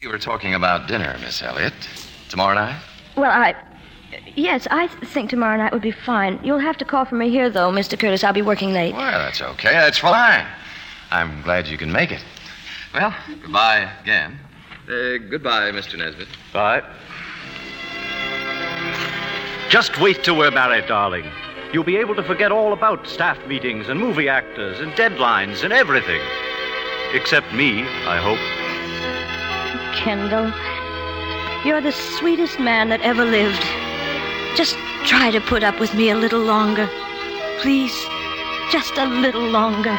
You 0.00 0.08
were 0.10 0.18
talking 0.18 0.54
about 0.54 0.86
dinner, 0.88 1.16
Miss 1.20 1.42
Elliott. 1.42 1.72
Tomorrow 2.28 2.54
night? 2.54 2.80
Well, 3.16 3.30
I. 3.30 3.54
Yes, 4.36 4.66
I 4.70 4.86
think 4.88 5.30
tomorrow 5.30 5.56
night 5.56 5.72
would 5.72 5.82
be 5.82 5.90
fine. 5.90 6.38
You'll 6.44 6.58
have 6.58 6.76
to 6.78 6.84
call 6.84 7.04
for 7.04 7.14
me 7.16 7.30
here, 7.30 7.50
though, 7.50 7.70
Mr. 7.72 7.98
Curtis. 7.98 8.22
I'll 8.22 8.32
be 8.32 8.42
working 8.42 8.72
late. 8.72 8.94
Well, 8.94 9.18
that's 9.18 9.40
okay. 9.40 9.72
That's 9.72 9.98
fine. 9.98 10.46
I'm 11.10 11.42
glad 11.42 11.66
you 11.68 11.78
can 11.78 11.90
make 11.90 12.12
it. 12.12 12.24
Well, 12.92 13.14
goodbye 13.42 13.90
again. 14.02 14.38
Uh, 14.88 15.16
goodbye, 15.30 15.70
Mr. 15.72 15.96
Nesbitt. 15.98 16.28
Bye. 16.52 16.82
Just 19.68 19.98
wait 20.00 20.22
till 20.22 20.36
we're 20.36 20.50
married, 20.50 20.86
darling. 20.86 21.28
You'll 21.72 21.82
be 21.84 21.96
able 21.96 22.14
to 22.14 22.22
forget 22.22 22.52
all 22.52 22.72
about 22.72 23.08
staff 23.08 23.38
meetings 23.48 23.88
and 23.88 23.98
movie 23.98 24.28
actors 24.28 24.78
and 24.78 24.92
deadlines 24.92 25.64
and 25.64 25.72
everything. 25.72 26.20
Except 27.12 27.52
me, 27.52 27.82
I 28.06 28.18
hope. 28.18 28.38
Kendall, 30.04 30.52
you're 31.64 31.80
the 31.80 31.90
sweetest 31.90 32.60
man 32.60 32.90
that 32.90 33.00
ever 33.00 33.24
lived. 33.24 33.64
Just 34.54 34.76
try 35.06 35.30
to 35.30 35.40
put 35.40 35.62
up 35.62 35.80
with 35.80 35.94
me 35.94 36.10
a 36.10 36.14
little 36.14 36.42
longer. 36.42 36.86
Please, 37.62 37.96
just 38.70 38.98
a 38.98 39.06
little 39.06 39.48
longer. 39.48 39.96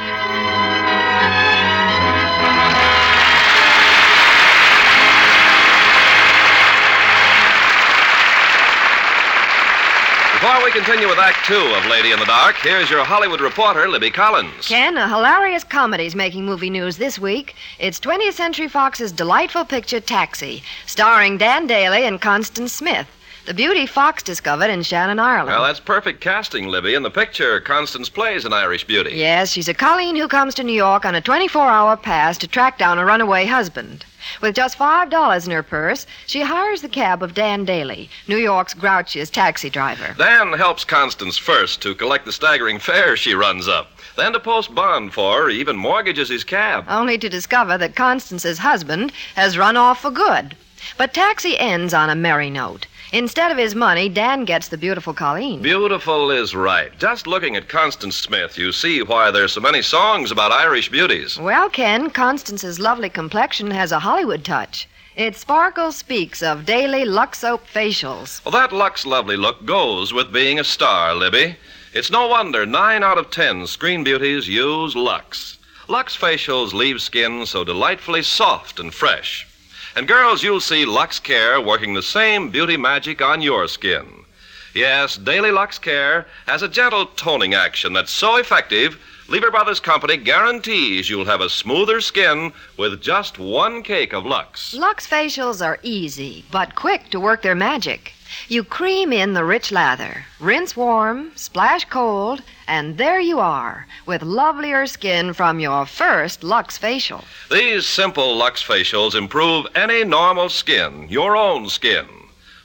Before 10.55 10.67
we 10.67 10.71
continue 10.71 11.09
with 11.09 11.19
Act 11.19 11.45
Two 11.45 11.73
of 11.75 11.85
Lady 11.87 12.13
in 12.13 12.19
the 12.19 12.23
Dark, 12.23 12.55
here's 12.55 12.89
your 12.89 13.03
Hollywood 13.03 13.41
reporter, 13.41 13.89
Libby 13.89 14.09
Collins. 14.09 14.69
Ken, 14.69 14.95
a 14.95 15.05
hilarious 15.05 15.65
comedy's 15.65 16.15
making 16.15 16.45
movie 16.45 16.69
news 16.69 16.95
this 16.95 17.19
week. 17.19 17.55
It's 17.77 17.99
20th 17.99 18.35
Century 18.35 18.69
Fox's 18.69 19.11
delightful 19.11 19.65
picture 19.65 19.99
Taxi, 19.99 20.63
starring 20.85 21.37
Dan 21.37 21.67
Dailey 21.67 22.07
and 22.07 22.21
Constance 22.21 22.71
Smith. 22.71 23.05
The 23.45 23.53
beauty 23.53 23.85
Fox 23.85 24.23
discovered 24.23 24.69
in 24.69 24.81
Shannon, 24.81 25.19
Ireland. 25.19 25.49
Well, 25.49 25.63
that's 25.63 25.81
perfect 25.81 26.21
casting, 26.21 26.69
Libby. 26.69 26.95
In 26.95 27.03
the 27.03 27.11
picture, 27.11 27.59
Constance 27.59 28.07
plays 28.07 28.45
an 28.45 28.53
Irish 28.53 28.85
beauty. 28.85 29.11
Yes, 29.13 29.51
she's 29.51 29.67
a 29.67 29.73
Colleen 29.73 30.15
who 30.15 30.29
comes 30.29 30.55
to 30.55 30.63
New 30.63 30.71
York 30.71 31.03
on 31.03 31.15
a 31.15 31.21
24 31.21 31.67
hour 31.67 31.97
pass 31.97 32.37
to 32.37 32.47
track 32.47 32.77
down 32.77 32.97
a 32.97 33.03
runaway 33.03 33.45
husband. 33.45 34.05
With 34.41 34.55
just 34.55 34.77
$5 34.77 35.45
in 35.45 35.51
her 35.51 35.63
purse, 35.63 36.05
she 36.27 36.41
hires 36.41 36.81
the 36.81 36.89
cab 36.89 37.23
of 37.23 37.33
Dan 37.33 37.65
Dailey, 37.65 38.09
New 38.27 38.37
York's 38.37 38.73
grouchiest 38.73 39.31
taxi 39.31 39.69
driver. 39.69 40.15
Dan 40.17 40.53
helps 40.53 40.83
Constance 40.83 41.37
first 41.37 41.81
to 41.81 41.95
collect 41.95 42.25
the 42.25 42.31
staggering 42.31 42.79
fare 42.79 43.15
she 43.15 43.33
runs 43.33 43.67
up, 43.67 43.91
then 44.15 44.33
to 44.33 44.39
post 44.39 44.75
bond 44.75 45.13
for 45.13 45.43
her, 45.43 45.49
even 45.49 45.75
mortgages 45.75 46.29
his 46.29 46.43
cab. 46.43 46.85
Only 46.87 47.17
to 47.17 47.29
discover 47.29 47.77
that 47.77 47.95
Constance's 47.95 48.59
husband 48.59 49.11
has 49.35 49.57
run 49.57 49.77
off 49.77 50.01
for 50.01 50.11
good. 50.11 50.55
But 50.97 51.13
Taxi 51.13 51.57
ends 51.57 51.93
on 51.93 52.09
a 52.09 52.15
merry 52.15 52.49
note. 52.49 52.87
Instead 53.15 53.49
of 53.49 53.57
his 53.57 53.75
money, 53.75 54.09
Dan 54.09 54.43
gets 54.43 54.67
the 54.67 54.77
beautiful 54.77 55.13
Colleen. 55.13 55.61
Beautiful 55.61 56.31
is 56.31 56.53
right. 56.53 56.91
Just 56.99 57.27
looking 57.27 57.55
at 57.55 57.69
Constance 57.69 58.17
Smith, 58.17 58.57
you 58.57 58.73
see 58.73 59.01
why 59.01 59.31
there's 59.31 59.53
so 59.53 59.61
many 59.61 59.81
songs 59.81 60.31
about 60.31 60.51
Irish 60.51 60.91
beauties. 60.91 61.39
Well, 61.39 61.69
Ken, 61.69 62.09
Constance's 62.09 62.77
lovely 62.77 63.07
complexion 63.07 63.71
has 63.71 63.93
a 63.93 63.99
Hollywood 63.99 64.43
touch. 64.43 64.89
It 65.15 65.37
sparkles 65.37 65.95
speaks 65.95 66.43
of 66.43 66.65
daily 66.65 67.05
Lux 67.05 67.39
Soap 67.39 67.65
facials. 67.73 68.43
Well, 68.43 68.51
that 68.51 68.73
Lux 68.73 69.05
lovely 69.05 69.37
look 69.37 69.65
goes 69.65 70.11
with 70.11 70.33
being 70.33 70.59
a 70.59 70.65
star, 70.65 71.15
Libby. 71.15 71.55
It's 71.93 72.11
no 72.11 72.27
wonder 72.27 72.65
nine 72.65 73.01
out 73.01 73.17
of 73.17 73.31
ten 73.31 73.65
screen 73.65 74.03
beauties 74.03 74.49
use 74.49 74.93
Lux. 74.93 75.57
Lux 75.87 76.17
facials 76.17 76.73
leave 76.73 77.01
skin 77.01 77.45
so 77.45 77.63
delightfully 77.63 78.23
soft 78.23 78.77
and 78.77 78.93
fresh. 78.93 79.47
And 79.95 80.09
girls, 80.09 80.43
you'll 80.43 80.59
see 80.59 80.85
Lux 80.85 81.19
Care 81.19 81.61
working 81.61 81.93
the 81.93 82.03
same 82.03 82.49
beauty 82.49 82.75
magic 82.75 83.21
on 83.21 83.41
your 83.41 83.65
skin. 83.69 84.25
Yes, 84.73 85.15
Daily 85.15 85.51
Lux 85.51 85.79
Care 85.79 86.27
has 86.47 86.61
a 86.61 86.67
gentle 86.67 87.05
toning 87.05 87.53
action 87.53 87.93
that's 87.93 88.11
so 88.11 88.35
effective, 88.35 88.99
Lever 89.29 89.49
Brothers 89.49 89.79
Company 89.79 90.17
guarantees 90.17 91.09
you'll 91.09 91.25
have 91.25 91.39
a 91.39 91.49
smoother 91.49 92.01
skin 92.01 92.51
with 92.77 93.01
just 93.01 93.39
one 93.39 93.81
cake 93.83 94.13
of 94.13 94.25
Lux. 94.25 94.73
Lux 94.73 95.07
facials 95.07 95.65
are 95.65 95.79
easy, 95.81 96.43
but 96.51 96.75
quick 96.75 97.09
to 97.11 97.19
work 97.19 97.41
their 97.41 97.55
magic. 97.55 98.11
You 98.47 98.63
cream 98.63 99.11
in 99.11 99.33
the 99.33 99.43
rich 99.43 99.71
lather, 99.71 100.25
rinse 100.39 100.75
warm, 100.75 101.31
splash 101.35 101.85
cold, 101.85 102.41
and 102.67 102.97
there 102.97 103.19
you 103.19 103.39
are, 103.39 103.87
with 104.05 104.21
lovelier 104.21 104.85
skin 104.87 105.33
from 105.33 105.59
your 105.59 105.85
first 105.85 106.43
Lux 106.43 106.77
facial. 106.77 107.23
These 107.49 107.85
simple 107.85 108.35
Lux 108.35 108.63
facials 108.63 109.15
improve 109.15 109.67
any 109.75 110.03
normal 110.03 110.49
skin, 110.49 111.07
your 111.09 111.35
own 111.35 111.69
skin. 111.69 112.07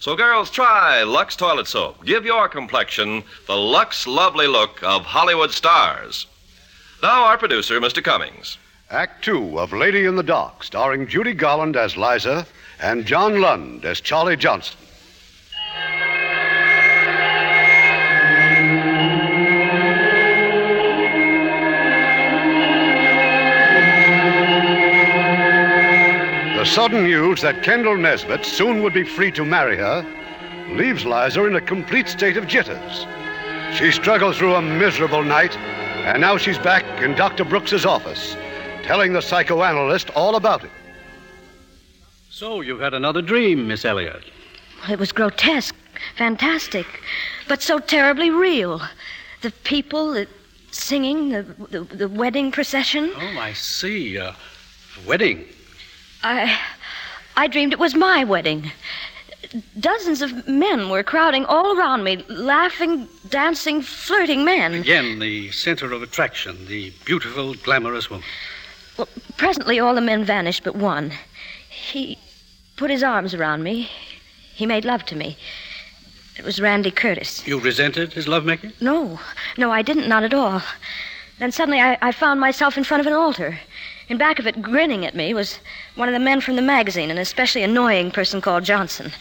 So, 0.00 0.16
girls, 0.16 0.50
try 0.50 1.02
Lux 1.02 1.36
Toilet 1.36 1.66
Soap. 1.66 2.04
Give 2.06 2.24
your 2.24 2.48
complexion 2.48 3.22
the 3.46 3.56
Lux 3.56 4.06
lovely 4.06 4.46
look 4.46 4.82
of 4.82 5.04
Hollywood 5.04 5.50
stars. 5.50 6.26
Now, 7.02 7.24
our 7.24 7.36
producer, 7.38 7.80
Mr. 7.80 8.02
Cummings. 8.02 8.58
Act 8.90 9.24
two 9.24 9.60
of 9.60 9.72
Lady 9.72 10.04
in 10.04 10.16
the 10.16 10.22
Dark, 10.22 10.64
starring 10.64 11.06
Judy 11.06 11.32
Garland 11.32 11.76
as 11.76 11.96
Liza 11.96 12.46
and 12.80 13.06
John 13.06 13.40
Lund 13.40 13.84
as 13.84 14.00
Charlie 14.00 14.36
Johnson. 14.36 14.76
The 26.60 26.66
sudden 26.66 27.04
news 27.04 27.40
that 27.40 27.62
Kendall 27.62 27.96
Nesbitt 27.96 28.44
soon 28.44 28.82
would 28.82 28.92
be 28.92 29.02
free 29.02 29.32
to 29.32 29.46
marry 29.46 29.78
her 29.78 30.04
leaves 30.68 31.06
Liza 31.06 31.46
in 31.46 31.56
a 31.56 31.60
complete 31.62 32.06
state 32.06 32.36
of 32.36 32.46
jitters. 32.46 33.06
She 33.72 33.90
struggled 33.90 34.36
through 34.36 34.54
a 34.54 34.60
miserable 34.60 35.22
night, 35.22 35.56
and 35.56 36.20
now 36.20 36.36
she's 36.36 36.58
back 36.58 36.84
in 37.00 37.14
Dr. 37.14 37.46
Brooks's 37.46 37.86
office, 37.86 38.36
telling 38.82 39.14
the 39.14 39.22
psychoanalyst 39.22 40.10
all 40.10 40.36
about 40.36 40.62
it. 40.62 40.70
So 42.28 42.60
you've 42.60 42.80
had 42.80 42.92
another 42.92 43.22
dream, 43.22 43.66
Miss 43.66 43.86
Elliott. 43.86 44.24
It 44.86 44.98
was 44.98 45.12
grotesque, 45.12 45.74
fantastic, 46.18 46.86
but 47.48 47.62
so 47.62 47.78
terribly 47.78 48.28
real. 48.28 48.82
The 49.40 49.50
people, 49.64 50.12
the 50.12 50.28
singing, 50.72 51.30
the, 51.30 51.42
the, 51.70 51.84
the 51.84 52.08
wedding 52.08 52.52
procession. 52.52 53.12
Oh, 53.16 53.38
I 53.38 53.54
see. 53.54 54.18
Uh, 54.18 54.34
wedding. 55.06 55.46
I, 56.22 56.58
I 57.36 57.46
dreamed 57.46 57.72
it 57.72 57.78
was 57.78 57.94
my 57.94 58.24
wedding. 58.24 58.70
Dozens 59.78 60.22
of 60.22 60.46
men 60.46 60.90
were 60.90 61.02
crowding 61.02 61.44
all 61.46 61.76
around 61.76 62.04
me, 62.04 62.24
laughing, 62.28 63.08
dancing, 63.28 63.82
flirting 63.82 64.44
men. 64.44 64.74
Again, 64.74 65.18
the 65.18 65.50
center 65.50 65.92
of 65.92 66.02
attraction, 66.02 66.66
the 66.66 66.92
beautiful, 67.04 67.54
glamorous 67.54 68.10
woman. 68.10 68.26
Well, 68.96 69.08
presently 69.38 69.80
all 69.80 69.94
the 69.94 70.00
men 70.00 70.24
vanished 70.24 70.62
but 70.62 70.76
one. 70.76 71.12
He 71.68 72.18
put 72.76 72.90
his 72.90 73.02
arms 73.02 73.34
around 73.34 73.62
me. 73.62 73.90
He 74.54 74.66
made 74.66 74.84
love 74.84 75.04
to 75.06 75.16
me. 75.16 75.36
It 76.36 76.44
was 76.44 76.60
Randy 76.60 76.90
Curtis. 76.90 77.46
You 77.46 77.58
resented 77.58 78.12
his 78.12 78.28
lovemaking? 78.28 78.72
No, 78.80 79.18
no, 79.56 79.70
I 79.70 79.82
didn't, 79.82 80.08
not 80.08 80.22
at 80.22 80.34
all. 80.34 80.62
Then 81.38 81.50
suddenly 81.50 81.80
I, 81.80 81.98
I 82.00 82.12
found 82.12 82.40
myself 82.40 82.76
in 82.76 82.84
front 82.84 83.00
of 83.00 83.06
an 83.06 83.14
altar. 83.14 83.58
In 84.10 84.18
back 84.18 84.40
of 84.40 84.46
it, 84.48 84.60
grinning 84.60 85.06
at 85.06 85.14
me, 85.14 85.32
was 85.32 85.60
one 85.94 86.08
of 86.08 86.12
the 86.12 86.18
men 86.18 86.40
from 86.40 86.56
the 86.56 86.62
magazine, 86.62 87.12
an 87.12 87.18
especially 87.18 87.62
annoying 87.62 88.10
person 88.10 88.40
called 88.40 88.64
Johnson. 88.64 89.12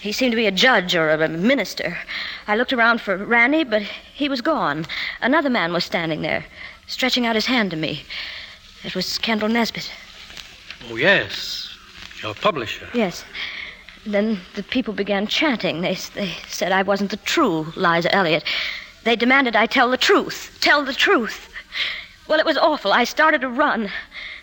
He 0.00 0.12
seemed 0.12 0.30
to 0.30 0.36
be 0.36 0.46
a 0.46 0.52
judge 0.52 0.94
or 0.94 1.10
a 1.10 1.28
minister. 1.28 1.98
I 2.46 2.54
looked 2.54 2.72
around 2.72 3.00
for 3.00 3.16
Randy, 3.16 3.64
but 3.64 3.82
he 3.82 4.28
was 4.28 4.40
gone. 4.40 4.86
Another 5.20 5.50
man 5.50 5.72
was 5.72 5.84
standing 5.84 6.22
there, 6.22 6.44
stretching 6.86 7.26
out 7.26 7.34
his 7.34 7.46
hand 7.46 7.72
to 7.72 7.76
me. 7.76 8.04
It 8.84 8.94
was 8.94 9.18
Kendall 9.18 9.48
Nesbitt. 9.48 9.90
Oh, 10.88 10.94
yes. 10.94 11.76
Your 12.22 12.34
publisher. 12.34 12.88
Yes. 12.94 13.24
Then 14.06 14.38
the 14.54 14.62
people 14.62 14.94
began 14.94 15.26
chanting. 15.26 15.80
They, 15.80 15.96
they 16.14 16.32
said 16.46 16.70
I 16.70 16.84
wasn't 16.84 17.10
the 17.10 17.16
true 17.16 17.72
Liza 17.74 18.14
Elliott. 18.14 18.44
They 19.02 19.16
demanded 19.16 19.56
I 19.56 19.66
tell 19.66 19.90
the 19.90 19.96
truth. 19.96 20.56
Tell 20.60 20.84
the 20.84 20.94
truth. 20.94 21.52
Well, 22.28 22.38
it 22.38 22.46
was 22.46 22.58
awful. 22.58 22.92
I 22.92 23.02
started 23.04 23.40
to 23.40 23.48
run. 23.48 23.90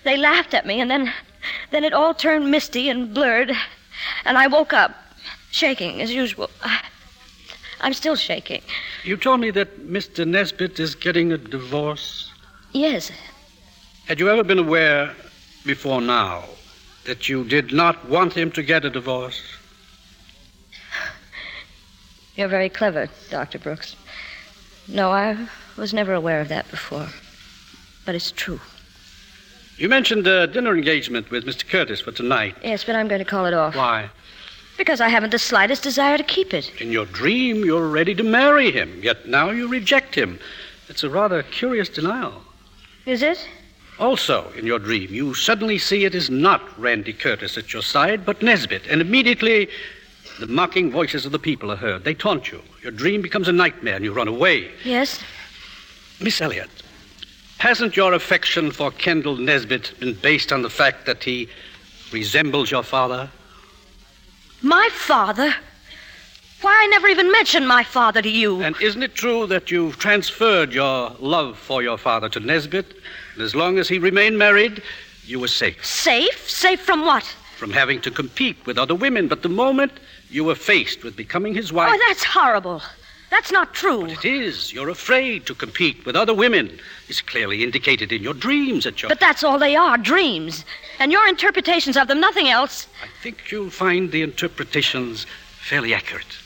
They 0.06 0.18
laughed 0.18 0.54
at 0.54 0.68
me, 0.68 0.80
and 0.80 0.90
then, 0.90 1.12
then 1.72 1.84
it 1.84 1.92
all 1.92 2.14
turned 2.14 2.52
misty 2.52 2.90
and 2.90 3.12
blurred, 3.12 3.52
and 4.24 4.38
I 4.38 4.46
woke 4.46 4.72
up, 4.72 4.96
shaking 5.50 6.00
as 6.00 6.14
usual. 6.14 6.52
I, 6.62 6.80
I'm 7.82 7.94
still 7.94 8.16
shaking. 8.16 8.62
You 9.04 9.18
told 9.18 9.40
me 9.40 9.50
that 9.52 9.80
Mr. 9.80 10.26
Nesbitt 10.26 10.80
is 10.80 10.94
getting 10.94 11.32
a 11.32 11.40
divorce. 11.40 12.32
Yes. 12.72 13.12
Had 14.06 14.20
you 14.20 14.30
ever 14.30 14.44
been 14.44 14.60
aware 14.60 15.12
before 15.66 16.02
now 16.02 16.44
that 17.06 17.28
you 17.28 17.44
did 17.44 17.74
not 17.74 18.08
want 18.08 18.34
him 18.34 18.52
to 18.52 18.62
get 18.62 18.86
a 18.86 18.92
divorce? 18.92 19.42
You're 22.36 22.48
very 22.48 22.70
clever, 22.70 23.10
Dr. 23.32 23.58
Brooks. 23.58 23.96
No, 24.88 25.10
I 25.10 25.48
was 25.78 25.96
never 25.96 26.14
aware 26.14 26.42
of 26.42 26.50
that 26.50 26.70
before. 26.70 27.08
But 28.06 28.14
it's 28.14 28.32
true. 28.32 28.60
You 29.78 29.90
mentioned 29.90 30.26
a 30.26 30.48
dinner 30.48 30.74
engagement 30.74 31.30
with 31.30 31.46
Mr. 31.46 31.68
Curtis 31.68 32.00
for 32.00 32.14
tonight. 32.14 32.56
Yes, 32.64 32.86
but 32.86 32.96
I'm 32.96 33.10
going 33.10 33.20
to 33.20 33.26
call 33.26 33.46
it 33.46 33.54
off. 33.54 33.76
Why? 33.76 34.10
Because 34.78 35.02
I 35.02 35.10
haven't 35.10 35.32
the 35.32 35.40
slightest 35.40 35.84
desire 35.84 36.18
to 36.18 36.24
keep 36.24 36.54
it. 36.54 36.72
In 36.80 36.92
your 36.92 37.06
dream, 37.06 37.66
you're 37.66 37.90
ready 37.90 38.16
to 38.16 38.24
marry 38.24 38.72
him, 38.72 39.02
yet 39.04 39.28
now 39.28 39.50
you 39.50 39.68
reject 39.68 40.16
him. 40.16 40.40
It's 40.88 41.04
a 41.04 41.10
rather 41.10 41.44
curious 41.44 41.90
denial. 41.90 42.42
Is 43.06 43.22
it? 43.22 43.48
Also, 44.00 44.50
in 44.58 44.66
your 44.66 44.80
dream, 44.80 45.14
you 45.14 45.34
suddenly 45.34 45.78
see 45.78 46.06
it 46.06 46.16
is 46.16 46.30
not 46.30 46.62
Randy 46.80 47.14
Curtis 47.14 47.58
at 47.58 47.74
your 47.74 47.82
side, 47.82 48.26
but 48.26 48.42
Nesbitt, 48.42 48.88
and 48.88 49.02
immediately 49.02 49.70
the 50.40 50.48
mocking 50.48 50.92
voices 50.92 51.26
of 51.26 51.32
the 51.32 51.40
people 51.40 51.72
are 51.72 51.78
heard. 51.78 52.04
They 52.04 52.14
taunt 52.14 52.52
you. 52.52 52.62
Your 52.82 52.92
dream 52.92 53.22
becomes 53.22 53.48
a 53.48 53.54
nightmare, 53.54 53.96
and 53.96 54.06
you 54.06 54.14
run 54.14 54.28
away. 54.28 54.72
Yes. 54.84 55.22
Miss 56.22 56.40
Elliott, 56.42 56.70
hasn't 57.66 57.98
your 57.98 58.14
affection 58.14 58.70
for 58.70 58.92
Kendall 58.92 59.38
Nesbitt 59.38 60.00
been 60.00 60.14
based 60.14 60.52
on 60.52 60.62
the 60.62 60.70
fact 60.70 61.08
that 61.08 61.24
he 61.24 61.50
resembles 62.12 62.70
your 62.70 62.84
father? 62.84 63.28
My 64.62 64.88
father? 64.92 65.52
Why, 66.62 66.80
I 66.84 66.86
never 66.92 67.08
even 67.08 67.32
mentioned 67.32 67.68
my 67.68 67.84
father 67.84 68.22
to 68.22 68.30
you. 68.30 68.62
And 68.62 68.80
isn't 68.80 69.02
it 69.02 69.16
true 69.16 69.48
that 69.48 69.72
you've 69.72 69.98
transferred 69.98 70.74
your 70.74 71.16
love 71.20 71.58
for 71.58 71.82
your 71.82 71.98
father 71.98 72.30
to 72.30 72.40
Nesbitt? 72.40 72.86
And 73.34 73.42
as 73.42 73.56
long 73.56 73.80
as 73.80 73.90
he 73.90 73.98
remained 73.98 74.38
married, 74.38 74.84
you 75.26 75.40
were 75.40 75.48
safe. 75.48 75.84
Safe? 75.84 76.48
Safe 76.48 76.80
from 76.80 77.02
what? 77.02 77.24
From 77.58 77.72
having 77.72 78.00
to 78.02 78.12
compete 78.12 78.64
with 78.68 78.78
other 78.78 78.94
women. 78.94 79.28
But 79.28 79.42
the 79.42 79.50
moment 79.50 79.94
you 80.30 80.44
were 80.44 80.54
faced 80.54 81.04
with 81.04 81.16
becoming 81.16 81.56
his 81.56 81.74
wife. 81.74 81.92
Oh, 81.92 82.00
that's 82.08 82.24
horrible. 82.24 82.84
That's 83.36 83.52
not 83.52 83.74
true. 83.74 84.04
But 84.04 84.24
it 84.24 84.26
is. 84.26 84.72
You're 84.72 84.88
afraid 84.88 85.46
to 85.48 85.54
compete 85.54 86.06
with 86.06 86.16
other 86.16 86.34
women. 86.34 86.80
It's 87.10 87.20
clearly 87.20 87.66
indicated 87.66 88.14
in 88.14 88.24
your 88.24 88.34
dreams 88.34 88.86
that 88.86 89.02
you're. 89.02 89.10
But 89.10 89.20
that's 89.20 89.44
all 89.44 89.60
they 89.60 89.76
are 89.76 89.98
dreams. 89.98 90.64
And 91.00 91.12
your 91.12 91.28
interpretations 91.28 91.98
of 91.98 92.08
them, 92.08 92.22
nothing 92.22 92.48
else. 92.48 92.88
I 93.04 93.08
think 93.22 93.52
you'll 93.52 93.72
find 93.72 94.10
the 94.10 94.22
interpretations 94.22 95.26
fairly 95.60 95.94
accurate. 95.94 96.38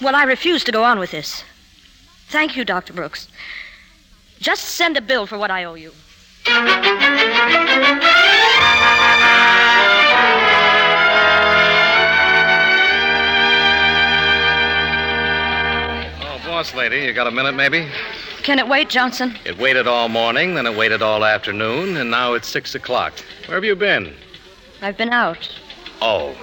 Well, 0.00 0.14
I 0.14 0.24
refuse 0.24 0.64
to 0.64 0.72
go 0.72 0.82
on 0.82 0.98
with 0.98 1.10
this. 1.10 1.44
Thank 2.28 2.56
you, 2.56 2.64
Dr. 2.64 2.94
Brooks. 2.94 3.28
Just 4.40 4.64
send 4.64 4.96
a 4.96 5.02
bill 5.02 5.26
for 5.26 5.36
what 5.36 5.50
I 5.50 5.64
owe 5.64 5.74
you. 5.74 5.92
Boss 16.64 16.74
lady, 16.74 17.00
you 17.00 17.12
got 17.12 17.26
a 17.26 17.30
minute 17.30 17.54
maybe? 17.54 17.86
Can 18.42 18.58
it 18.58 18.66
wait, 18.66 18.88
Johnson? 18.88 19.36
It 19.44 19.58
waited 19.58 19.86
all 19.86 20.08
morning, 20.08 20.54
then 20.54 20.64
it 20.64 20.74
waited 20.74 21.02
all 21.02 21.22
afternoon, 21.22 21.98
and 21.98 22.10
now 22.10 22.32
it's 22.32 22.48
six 22.48 22.74
o'clock. 22.74 23.12
Where 23.44 23.56
have 23.56 23.64
you 23.64 23.76
been? 23.76 24.14
I've 24.80 24.96
been 24.96 25.10
out. 25.10 25.46
Oh. 26.00 26.34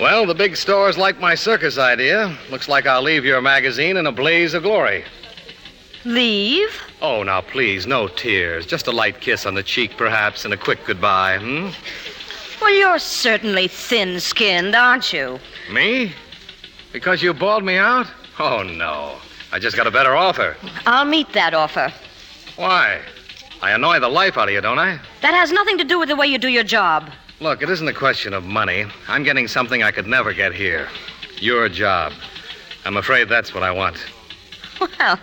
Well, 0.00 0.24
the 0.24 0.34
big 0.34 0.56
stores 0.56 0.96
like 0.96 1.20
my 1.20 1.34
circus 1.34 1.76
idea. 1.76 2.34
Looks 2.50 2.70
like 2.70 2.86
I'll 2.86 3.02
leave 3.02 3.26
your 3.26 3.42
magazine 3.42 3.98
in 3.98 4.06
a 4.06 4.12
blaze 4.12 4.54
of 4.54 4.62
glory. 4.62 5.04
Leave? 6.06 6.80
Oh, 7.02 7.22
now 7.22 7.42
please, 7.42 7.86
no 7.86 8.08
tears. 8.08 8.64
Just 8.64 8.86
a 8.86 8.92
light 8.92 9.20
kiss 9.20 9.44
on 9.44 9.52
the 9.52 9.62
cheek, 9.62 9.98
perhaps, 9.98 10.46
and 10.46 10.54
a 10.54 10.56
quick 10.56 10.86
goodbye, 10.86 11.36
hmm? 11.36 11.68
Well, 12.62 12.74
you're 12.74 12.98
certainly 12.98 13.68
thin 13.68 14.20
skinned, 14.20 14.74
aren't 14.74 15.12
you? 15.12 15.38
Me? 15.70 16.14
Because 16.94 17.22
you 17.22 17.34
bawled 17.34 17.62
me 17.62 17.76
out? 17.76 18.06
Oh, 18.38 18.62
no. 18.62 19.18
I 19.54 19.60
just 19.60 19.76
got 19.76 19.86
a 19.86 19.90
better 19.92 20.16
offer. 20.16 20.56
I'll 20.84 21.04
meet 21.04 21.32
that 21.32 21.54
offer. 21.54 21.92
Why? 22.56 23.00
I 23.62 23.70
annoy 23.70 24.00
the 24.00 24.08
life 24.08 24.36
out 24.36 24.48
of 24.48 24.52
you, 24.52 24.60
don't 24.60 24.80
I? 24.80 24.98
That 25.22 25.32
has 25.32 25.52
nothing 25.52 25.78
to 25.78 25.84
do 25.84 25.96
with 25.96 26.08
the 26.08 26.16
way 26.16 26.26
you 26.26 26.38
do 26.38 26.48
your 26.48 26.64
job. 26.64 27.08
Look, 27.38 27.62
it 27.62 27.70
isn't 27.70 27.86
a 27.86 27.92
question 27.92 28.34
of 28.34 28.42
money. 28.42 28.84
I'm 29.06 29.22
getting 29.22 29.46
something 29.46 29.84
I 29.84 29.92
could 29.92 30.08
never 30.08 30.32
get 30.32 30.52
here. 30.52 30.88
Your 31.38 31.68
job. 31.68 32.12
I'm 32.84 32.96
afraid 32.96 33.28
that's 33.28 33.54
what 33.54 33.62
I 33.62 33.70
want. 33.70 34.04
Well, 34.80 35.20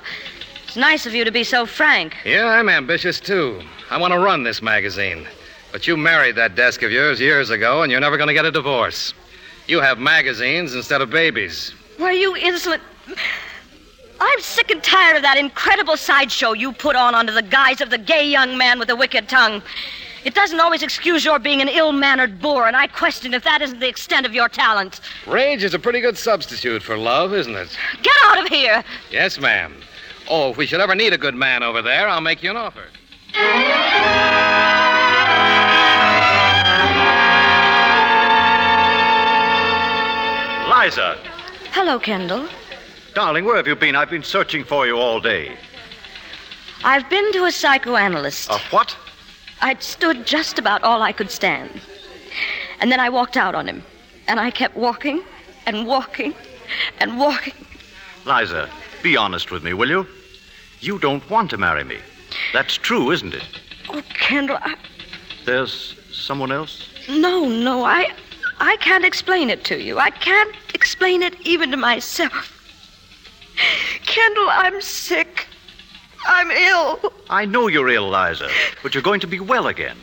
it's 0.64 0.78
nice 0.78 1.06
of 1.06 1.14
you 1.14 1.26
to 1.26 1.32
be 1.32 1.44
so 1.44 1.66
frank. 1.66 2.16
Yeah, 2.24 2.46
I'm 2.46 2.70
ambitious, 2.70 3.20
too. 3.20 3.62
I 3.90 3.98
want 3.98 4.14
to 4.14 4.20
run 4.20 4.44
this 4.44 4.62
magazine. 4.62 5.28
But 5.74 5.88
you 5.88 5.98
married 5.98 6.38
that 6.38 6.56
desk 6.56 6.84
of 6.84 6.92
yours 6.92 7.20
years 7.20 7.50
ago, 7.50 7.84
and 7.84 7.92
you're 7.92 8.00
never 8.00 8.16
going 8.16 8.30
to 8.30 8.34
get 8.34 8.46
a 8.46 8.52
divorce. 8.52 9.14
You 9.68 9.82
have 9.82 10.00
magazines 10.00 10.74
instead 10.74 11.02
of 11.02 11.10
babies. 11.10 11.74
Why, 11.98 12.14
you 12.14 12.34
insolent. 12.38 12.82
I'm 14.24 14.40
sick 14.40 14.70
and 14.70 14.84
tired 14.84 15.18
of 15.18 15.24
that 15.24 15.40
incredible 15.40 15.98
sideshow 15.98 16.54
you 16.54 16.74
put 16.74 16.96
on 16.96 17.16
under 17.16 17.32
the 17.32 17.42
guise 17.42 17.82
of 17.82 17.90
the 17.90 17.98
gay 17.98 18.30
young 18.30 18.56
man 18.56 18.78
with 18.78 18.88
the 18.88 18.96
wicked 18.96 19.28
tongue. 19.28 19.64
It 20.24 20.36
doesn't 20.36 20.60
always 20.60 20.84
excuse 20.84 21.26
your 21.26 21.40
being 21.40 21.60
an 21.60 21.68
ill 21.68 21.92
mannered 21.92 22.40
boor, 22.40 22.68
and 22.68 22.78
I 22.78 22.86
question 22.86 23.34
if 23.34 23.44
that 23.46 23.64
isn't 23.64 23.80
the 23.80 23.88
extent 23.88 24.28
of 24.28 24.36
your 24.36 24.48
talent. 24.48 25.02
Rage 25.26 25.64
is 25.64 25.74
a 25.74 25.80
pretty 25.80 26.02
good 26.02 26.20
substitute 26.20 26.84
for 26.84 26.96
love, 27.00 27.34
isn't 27.34 27.56
it? 27.56 27.76
Get 28.04 28.16
out 28.26 28.44
of 28.44 28.48
here! 28.48 28.84
Yes, 29.10 29.40
ma'am. 29.40 29.74
Oh, 30.30 30.52
if 30.52 30.58
we 30.58 30.68
should 30.68 30.82
ever 30.82 30.94
need 30.94 31.14
a 31.14 31.18
good 31.18 31.34
man 31.34 31.64
over 31.64 31.82
there, 31.82 32.08
I'll 32.08 32.22
make 32.22 32.44
you 32.44 32.52
an 32.52 32.58
offer. 32.58 32.86
Liza! 40.70 41.18
Hello, 41.72 41.98
Kendall. 41.98 42.48
Darling, 43.14 43.44
where 43.46 43.58
have 43.58 43.68
you 43.68 43.76
been? 43.76 43.96
I've 43.96 44.10
been 44.10 44.24
searching 44.24 44.64
for 44.64 44.88
you 44.88 44.98
all 44.98 45.20
day. 45.20 45.58
I've 46.84 47.10
been 47.10 47.32
to 47.34 47.46
a 47.46 47.52
psychoanalyst. 47.52 48.50
A 48.50 48.58
what? 48.70 48.96
I'd 49.62 49.84
stood 49.84 50.26
just 50.26 50.58
about 50.58 50.82
all 50.84 51.02
I 51.02 51.12
could 51.12 51.30
stand. 51.30 51.82
And 52.80 52.92
then 52.92 53.00
I 53.00 53.10
walked 53.10 53.38
out 53.38 53.54
on 53.54 53.68
him. 53.68 53.84
And 54.28 54.40
I 54.40 54.50
kept 54.50 54.76
walking 54.78 55.24
and 55.66 55.86
walking 55.86 56.34
and 57.00 57.20
walking. 57.20 57.54
Liza, 58.26 58.70
be 59.04 59.18
honest 59.18 59.52
with 59.52 59.64
me, 59.64 59.74
will 59.74 59.90
you? 59.90 60.08
You 60.80 60.98
don't 60.98 61.28
want 61.30 61.50
to 61.52 61.58
marry 61.58 61.84
me. 61.84 61.98
That's 62.54 62.76
true, 62.78 63.12
isn't 63.12 63.34
it? 63.34 63.44
Oh, 63.90 64.02
Kendall, 64.14 64.58
I, 64.62 64.76
There's 65.46 65.96
someone 66.12 66.52
else? 66.52 66.88
no, 67.10 67.46
no, 67.50 67.84
I, 67.84 68.14
I 68.60 68.78
can't 68.78 69.04
explain 69.04 69.50
it 69.50 69.66
to 69.66 69.82
you. 69.82 70.00
I 70.00 70.12
can't 70.12 70.56
explain 70.74 71.24
it 71.24 71.36
even 71.42 71.72
to 71.72 71.78
myself. 71.78 72.61
Kendall, 74.12 74.50
I'm 74.50 74.82
sick. 74.82 75.48
I'm 76.26 76.52
ill. 76.52 77.14
I 77.30 77.46
know 77.46 77.68
you're 77.68 77.90
ill, 77.90 78.10
Liza, 78.10 78.50
but 78.84 78.94
you're 78.94 79.02
going 79.02 79.22
to 79.22 79.28
be 79.28 79.40
well 79.40 79.68
again. 79.68 79.98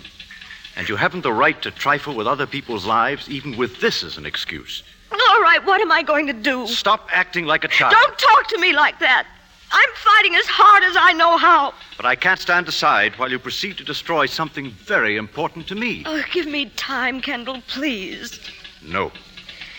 And 0.76 0.88
you 0.88 0.96
haven't 0.96 1.20
the 1.20 1.32
right 1.32 1.60
to 1.62 1.70
trifle 1.70 2.14
with 2.14 2.26
other 2.26 2.46
people's 2.46 2.86
lives, 2.86 3.28
even 3.28 3.56
with 3.58 3.80
this 3.80 4.02
as 4.02 4.16
an 4.16 4.24
excuse. 4.24 4.82
All 5.12 5.42
right, 5.42 5.60
what 5.64 5.80
am 5.82 5.92
I 5.92 6.02
going 6.02 6.26
to 6.26 6.32
do? 6.32 6.66
Stop 6.66 7.08
acting 7.12 7.44
like 7.44 7.64
a 7.64 7.68
child. 7.68 7.92
Don't 7.92 8.18
talk 8.18 8.48
to 8.48 8.58
me 8.58 8.72
like 8.72 8.98
that. 9.00 9.26
I'm 9.70 9.90
fighting 9.94 10.34
as 10.36 10.46
hard 10.46 10.82
as 10.84 10.96
I 10.98 11.12
know 11.12 11.36
how. 11.36 11.74
But 11.98 12.06
I 12.06 12.14
can't 12.16 12.40
stand 12.40 12.66
aside 12.68 13.12
while 13.18 13.30
you 13.30 13.38
proceed 13.38 13.76
to 13.76 13.84
destroy 13.84 14.24
something 14.24 14.70
very 14.70 15.16
important 15.16 15.66
to 15.68 15.74
me. 15.74 16.02
Oh, 16.06 16.22
give 16.32 16.46
me 16.46 16.70
time, 16.76 17.20
Kendall, 17.20 17.60
please. 17.68 18.40
No. 18.82 19.12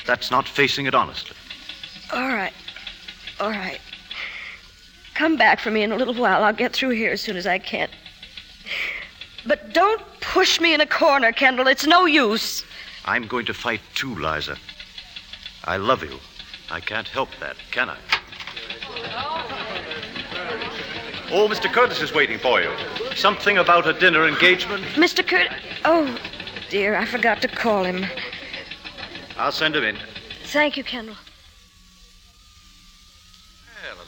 That's 0.05 0.29
not 0.29 0.48
facing 0.48 0.86
it 0.86 0.93
honestly. 0.93 1.36
All 2.13 2.27
right. 2.27 2.53
All 3.39 3.50
right. 3.50 3.79
Come 5.19 5.35
back 5.35 5.59
for 5.59 5.69
me 5.69 5.83
in 5.83 5.91
a 5.91 5.97
little 5.97 6.13
while. 6.13 6.45
I'll 6.45 6.53
get 6.53 6.71
through 6.71 6.91
here 6.91 7.11
as 7.11 7.19
soon 7.19 7.35
as 7.35 7.45
I 7.45 7.59
can. 7.59 7.89
But 9.45 9.73
don't 9.73 10.01
push 10.21 10.61
me 10.61 10.73
in 10.73 10.79
a 10.79 10.85
corner, 10.85 11.33
Kendall. 11.33 11.67
It's 11.67 11.85
no 11.85 12.05
use. 12.05 12.63
I'm 13.03 13.27
going 13.27 13.45
to 13.47 13.53
fight 13.53 13.81
too, 13.95 14.15
Liza. 14.15 14.55
I 15.65 15.75
love 15.75 16.05
you. 16.05 16.17
I 16.71 16.79
can't 16.79 17.09
help 17.09 17.27
that, 17.41 17.57
can 17.69 17.89
I? 17.89 17.97
Oh, 21.33 21.49
Mr. 21.51 21.69
Curtis 21.69 22.01
is 22.01 22.13
waiting 22.13 22.39
for 22.39 22.61
you. 22.61 22.71
Something 23.13 23.57
about 23.57 23.85
a 23.88 23.91
dinner 23.91 24.25
engagement? 24.25 24.85
Mr. 24.95 25.27
Curtis. 25.27 25.53
Oh, 25.83 26.17
dear, 26.69 26.95
I 26.95 27.03
forgot 27.03 27.41
to 27.41 27.49
call 27.49 27.83
him. 27.83 28.05
I'll 29.38 29.51
send 29.51 29.75
him 29.75 29.83
in. 29.83 29.97
Thank 30.45 30.77
you, 30.77 30.85
Kendall. 30.85 31.17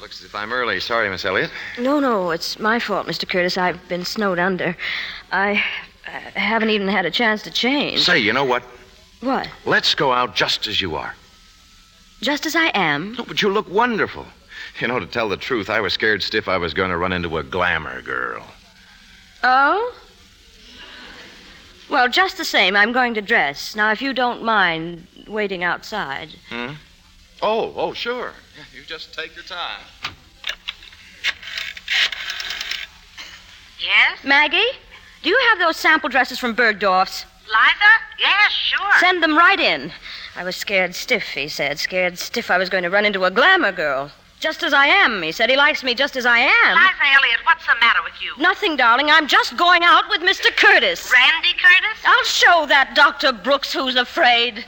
It 0.01 0.05
looks 0.05 0.19
as 0.21 0.25
if 0.25 0.33
I'm 0.33 0.51
early. 0.51 0.79
Sorry, 0.79 1.07
Miss 1.11 1.25
Elliott. 1.25 1.51
No, 1.77 1.99
no, 1.99 2.31
it's 2.31 2.57
my 2.57 2.79
fault, 2.79 3.05
Mr. 3.05 3.29
Curtis. 3.29 3.55
I've 3.55 3.87
been 3.87 4.03
snowed 4.03 4.39
under. 4.39 4.75
I, 5.31 5.63
I 6.07 6.39
haven't 6.39 6.71
even 6.71 6.87
had 6.87 7.05
a 7.05 7.11
chance 7.11 7.43
to 7.43 7.51
change. 7.51 7.99
Say, 7.99 8.17
you 8.17 8.33
know 8.33 8.43
what? 8.43 8.63
What? 9.19 9.47
Let's 9.63 9.93
go 9.93 10.11
out 10.11 10.35
just 10.35 10.65
as 10.65 10.81
you 10.81 10.95
are. 10.95 11.13
Just 12.19 12.47
as 12.47 12.55
I 12.55 12.71
am? 12.73 13.13
No, 13.13 13.25
but 13.25 13.43
you 13.43 13.49
look 13.51 13.69
wonderful. 13.69 14.25
You 14.79 14.87
know, 14.87 14.99
to 14.99 15.05
tell 15.05 15.29
the 15.29 15.37
truth, 15.37 15.69
I 15.69 15.81
was 15.81 15.93
scared 15.93 16.23
stiff 16.23 16.47
I 16.47 16.57
was 16.57 16.73
going 16.73 16.89
to 16.89 16.97
run 16.97 17.13
into 17.13 17.37
a 17.37 17.43
glamour 17.43 18.01
girl. 18.01 18.43
Oh? 19.43 19.95
Well, 21.91 22.09
just 22.09 22.37
the 22.37 22.45
same, 22.45 22.75
I'm 22.75 22.91
going 22.91 23.13
to 23.13 23.21
dress. 23.21 23.75
Now, 23.75 23.91
if 23.91 24.01
you 24.01 24.13
don't 24.13 24.41
mind 24.41 25.05
waiting 25.27 25.63
outside. 25.63 26.29
Hmm? 26.49 26.71
Oh, 27.43 27.71
oh, 27.75 27.93
sure. 27.93 28.33
Yeah, 28.61 28.77
you 28.79 28.85
just 28.85 29.13
take 29.13 29.35
your 29.35 29.45
time. 29.45 29.81
Yes? 33.79 34.23
Maggie? 34.23 34.77
Do 35.23 35.29
you 35.29 35.39
have 35.49 35.59
those 35.59 35.77
sample 35.77 36.09
dresses 36.09 36.39
from 36.39 36.55
Bergdorf's? 36.55 37.25
Liza? 37.45 37.93
Yes, 38.19 38.51
sure. 38.51 38.99
Send 38.99 39.23
them 39.23 39.37
right 39.37 39.59
in. 39.59 39.91
I 40.35 40.43
was 40.43 40.55
scared 40.55 40.95
stiff, 40.95 41.23
he 41.29 41.47
said. 41.47 41.79
Scared 41.79 42.17
stiff 42.17 42.51
I 42.51 42.57
was 42.57 42.69
going 42.69 42.83
to 42.83 42.89
run 42.89 43.05
into 43.05 43.25
a 43.25 43.31
glamour 43.31 43.71
girl. 43.71 44.11
Just 44.39 44.63
as 44.63 44.73
I 44.73 44.87
am, 44.87 45.21
he 45.21 45.31
said. 45.31 45.49
He 45.49 45.55
likes 45.55 45.83
me 45.83 45.93
just 45.93 46.15
as 46.15 46.25
I 46.25 46.39
am. 46.39 46.75
Liza 46.75 47.05
Elliott, 47.13 47.39
what's 47.45 47.65
the 47.65 47.75
matter 47.79 47.99
with 48.03 48.13
you? 48.21 48.33
Nothing, 48.41 48.75
darling. 48.75 49.09
I'm 49.09 49.27
just 49.27 49.57
going 49.57 49.83
out 49.83 50.09
with 50.09 50.21
Mr. 50.21 50.55
Curtis. 50.55 51.11
Randy 51.11 51.53
Curtis? 51.53 51.99
I'll 52.05 52.23
show 52.25 52.65
that 52.67 52.95
Dr. 52.95 53.33
Brooks 53.33 53.73
who's 53.73 53.95
afraid. 53.95 54.65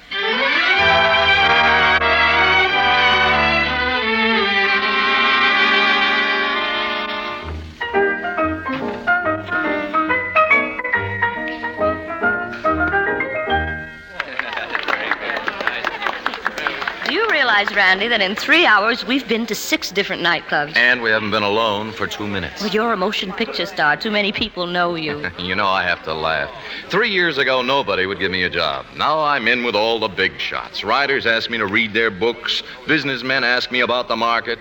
Realize, 17.54 17.76
Randy, 17.76 18.08
that 18.08 18.22
in 18.22 18.36
three 18.36 18.66
hours 18.66 19.06
we've 19.06 19.28
been 19.28 19.46
to 19.46 19.56
six 19.56 19.92
different 19.92 20.24
nightclubs? 20.24 20.76
And 20.76 21.02
we 21.02 21.12
haven't 21.12 21.32
been 21.32 21.44
alone 21.44 21.92
for 21.92 22.08
two 22.08 22.28
minutes. 22.28 22.62
Well, 22.62 22.72
you're 22.72 22.94
a 22.94 22.98
motion 22.98 23.32
picture 23.32 23.66
star. 23.66 23.96
Too 23.96 24.12
many 24.12 24.32
people 24.32 24.66
know 24.66 24.96
you. 24.96 25.30
You 25.44 25.56
know, 25.56 25.68
I 25.68 25.84
have 25.84 26.02
to 26.04 26.14
laugh. 26.14 26.50
Three 26.90 27.10
years 27.10 27.38
ago, 27.38 27.62
nobody 27.62 28.06
would 28.06 28.18
give 28.18 28.32
me 28.32 28.44
a 28.44 28.50
job. 28.50 28.86
Now 28.96 29.20
I'm 29.20 29.48
in 29.48 29.64
with 29.64 29.76
all 29.76 30.00
the 30.00 30.08
big 30.08 30.40
shots. 30.40 30.84
Writers 30.84 31.26
ask 31.26 31.50
me 31.50 31.58
to 31.58 31.68
read 31.68 31.94
their 31.94 32.10
books, 32.10 32.64
businessmen 32.88 33.44
ask 33.44 33.70
me 33.70 33.82
about 33.82 34.08
the 34.08 34.16
market, 34.16 34.58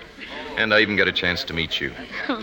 and 0.56 0.75
I 0.75 0.80
even 0.80 0.96
get 0.96 1.06
a 1.08 1.12
chance 1.12 1.44
to 1.44 1.54
meet 1.54 1.80
you. 1.80 1.92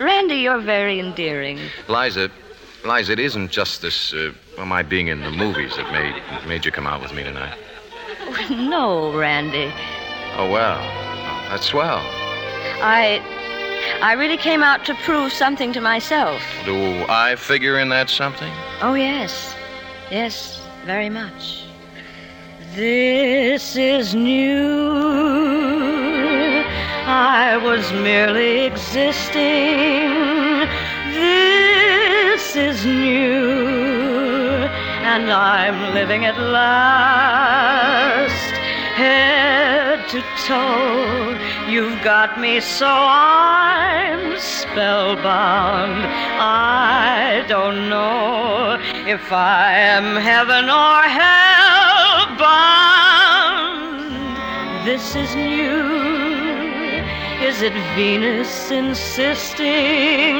Randy, 0.00 0.36
you're 0.36 0.60
very 0.60 0.98
endearing. 0.98 1.60
Liza, 1.88 2.30
Liza, 2.84 3.12
it 3.12 3.20
isn't 3.20 3.50
just 3.50 3.82
this, 3.82 4.12
uh, 4.12 4.32
my 4.66 4.82
being 4.82 5.08
in 5.08 5.20
the 5.20 5.30
movies 5.30 5.76
that 5.76 5.90
made, 5.92 6.48
made 6.48 6.64
you 6.64 6.72
come 6.72 6.86
out 6.86 7.00
with 7.00 7.14
me 7.14 7.22
tonight. 7.22 7.56
No, 8.50 9.12
Randy. 9.16 9.72
Oh, 10.36 10.48
well. 10.50 10.78
That's 11.48 11.66
swell. 11.66 12.00
I. 12.82 13.20
I 14.02 14.12
really 14.12 14.36
came 14.36 14.62
out 14.62 14.84
to 14.86 14.94
prove 14.94 15.32
something 15.32 15.72
to 15.72 15.80
myself. 15.80 16.42
Do 16.64 17.04
I 17.08 17.34
figure 17.36 17.78
in 17.78 17.88
that 17.88 18.08
something? 18.10 18.52
Oh, 18.82 18.94
yes. 18.94 19.54
Yes, 20.10 20.62
very 20.84 21.08
much. 21.10 21.64
This 22.74 23.76
is 23.76 24.14
new. 24.14 24.90
I 27.06 27.56
was 27.56 27.92
merely 27.92 28.60
existing. 28.66 29.40
This 31.12 32.56
is 32.56 32.86
new. 32.86 33.69
And 35.12 35.26
I'm 35.32 35.92
living 35.92 36.24
at 36.24 36.38
last. 36.38 37.50
Head 38.94 40.08
to 40.10 40.22
toe, 40.46 41.36
you've 41.68 42.00
got 42.04 42.38
me 42.38 42.60
so 42.60 42.86
I'm 42.86 44.38
spellbound. 44.38 46.06
I 46.38 47.44
don't 47.48 47.88
know 47.88 48.78
if 49.04 49.32
I 49.32 49.72
am 49.72 50.14
heaven 50.14 50.70
or 50.70 51.02
hell 51.20 52.36
bound. 52.38 54.14
This 54.86 55.16
is 55.16 55.34
new. 55.34 55.90
Is 57.48 57.62
it 57.62 57.74
Venus 57.96 58.70
insisting 58.70 60.36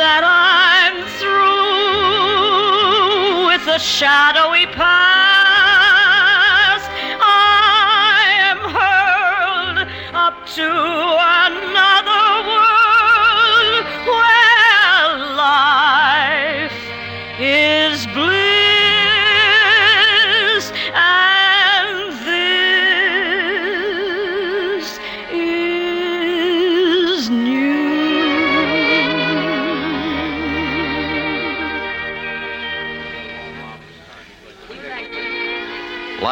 that 0.00 0.22
I'm 0.24 1.04
through 1.18 1.41
shadowy 3.82 4.66
past? 4.66 5.21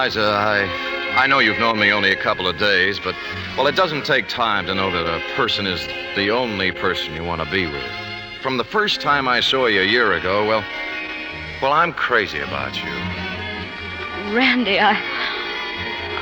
Liza, 0.01 0.23
I, 0.23 0.63
I 1.15 1.27
know 1.27 1.41
you've 1.41 1.59
known 1.59 1.79
me 1.79 1.93
only 1.93 2.11
a 2.11 2.17
couple 2.17 2.47
of 2.47 2.57
days, 2.57 2.99
but, 2.99 3.15
well, 3.55 3.67
it 3.67 3.77
doesn't 3.77 4.07
take 4.07 4.29
time 4.29 4.65
to 4.65 4.75
know 4.75 4.91
that 4.91 5.07
a 5.07 5.21
person 5.35 5.67
is 5.67 5.87
the 6.17 6.31
only 6.31 6.73
person 6.73 7.13
you 7.13 7.23
want 7.23 7.43
to 7.43 7.51
be 7.51 7.67
with. 7.67 7.93
From 8.41 8.57
the 8.57 8.65
first 8.65 9.03
time 9.03 9.29
I 9.29 9.41
saw 9.41 9.67
you 9.67 9.83
a 9.83 9.85
year 9.85 10.15
ago, 10.15 10.49
well, 10.49 10.65
well, 11.61 11.73
I'm 11.75 11.93
crazy 11.93 12.39
about 12.39 12.75
you. 12.77 12.91
Randy, 14.35 14.81
I. 14.81 14.97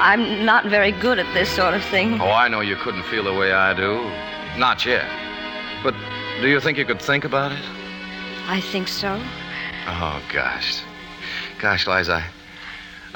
I'm 0.00 0.44
not 0.44 0.66
very 0.66 0.90
good 0.90 1.20
at 1.20 1.32
this 1.32 1.48
sort 1.48 1.74
of 1.74 1.84
thing. 1.84 2.20
Oh, 2.20 2.30
I 2.30 2.48
know 2.48 2.60
you 2.60 2.74
couldn't 2.74 3.04
feel 3.04 3.22
the 3.22 3.34
way 3.34 3.52
I 3.52 3.74
do. 3.74 4.10
Not 4.58 4.84
yet. 4.84 5.08
But 5.84 5.94
do 6.40 6.48
you 6.48 6.58
think 6.58 6.78
you 6.78 6.84
could 6.84 7.00
think 7.00 7.24
about 7.24 7.52
it? 7.52 7.62
I 8.48 8.60
think 8.60 8.88
so. 8.88 9.22
Oh, 9.86 10.20
gosh. 10.32 10.82
Gosh, 11.60 11.86
Liza. 11.86 12.24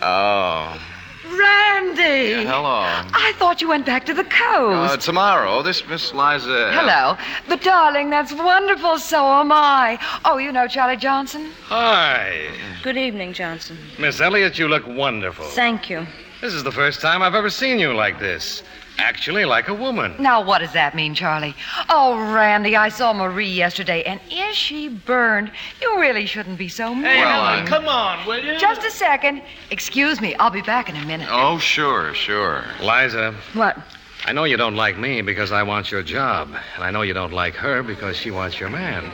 Oh. 0.02 0.80
Randy! 1.25 2.44
Hello. 2.44 2.82
I 2.82 3.32
thought 3.37 3.62
you 3.62 3.68
went 3.68 3.87
back 3.87 4.04
to 4.06 4.14
the 4.14 4.25
coast. 4.25 4.92
Uh, 4.92 4.97
tomorrow, 4.97 5.62
this 5.62 5.87
Miss 5.87 6.12
Liza. 6.12 6.73
Hello. 6.73 7.16
But, 7.49 7.62
darling, 7.62 8.11
that's 8.11 8.32
wonderful. 8.32 8.99
So 8.99 9.25
am 9.25 9.52
I. 9.52 9.99
Oh, 10.25 10.38
you 10.38 10.50
know 10.50 10.66
Charlie 10.66 10.97
Johnson? 10.97 11.50
Hi. 11.66 12.49
Good 12.82 12.97
evening, 12.97 13.32
Johnson. 13.32 13.78
Miss 13.99 14.21
Elliott, 14.21 14.59
you 14.59 14.66
look 14.66 14.87
wonderful. 14.87 15.47
Thank 15.47 15.88
you. 15.88 16.06
This 16.40 16.52
is 16.52 16.64
the 16.64 16.73
first 16.73 17.00
time 17.00 17.23
I've 17.23 17.37
ever 17.37 17.50
seen 17.50 17.78
you 17.78 17.94
like 17.94 18.18
this. 18.18 18.64
Actually, 18.99 19.44
like 19.44 19.68
a 19.68 19.75
woman. 19.75 20.14
Now, 20.18 20.42
what 20.44 20.58
does 20.58 20.72
that 20.72 20.94
mean, 20.94 21.14
Charlie? 21.14 21.54
Oh, 21.88 22.32
Randy, 22.32 22.76
I 22.76 22.88
saw 22.88 23.12
Marie 23.12 23.49
yesterday, 23.49 24.02
and 24.04 24.20
is 24.30 24.54
she 24.56 24.88
burned? 24.88 25.50
You 25.80 25.99
really 25.99 26.26
shouldn't 26.26 26.58
be 26.58 26.68
so 26.68 26.94
mean. 26.94 27.04
Well, 27.04 27.40
I- 27.42 27.64
Come 27.66 27.88
on, 27.88 28.26
will 28.26 28.38
you? 28.44 28.58
Just 28.58 28.82
a 28.84 28.90
second. 28.90 29.42
Excuse 29.70 30.20
me. 30.20 30.34
I'll 30.37 30.50
be 30.50 30.62
back 30.62 30.88
in 30.88 30.96
a 30.96 31.04
minute. 31.06 31.28
Oh, 31.30 31.58
sure, 31.58 32.14
sure. 32.14 32.64
Liza, 32.80 33.34
What? 33.54 33.76
I 34.25 34.32
know 34.32 34.44
you 34.44 34.56
don't 34.56 34.76
like 34.76 34.96
me 34.99 35.20
because 35.20 35.50
I 35.50 35.64
want 35.64 35.90
your 35.90 36.02
job. 36.04 36.49
And 36.76 36.84
I 36.84 36.92
know 36.92 37.02
you 37.02 37.12
don't 37.12 37.32
like 37.32 37.56
her 37.56 37.82
because 37.82 38.16
she 38.16 38.30
wants 38.30 38.61
your 38.61 38.68
man. 38.70 39.11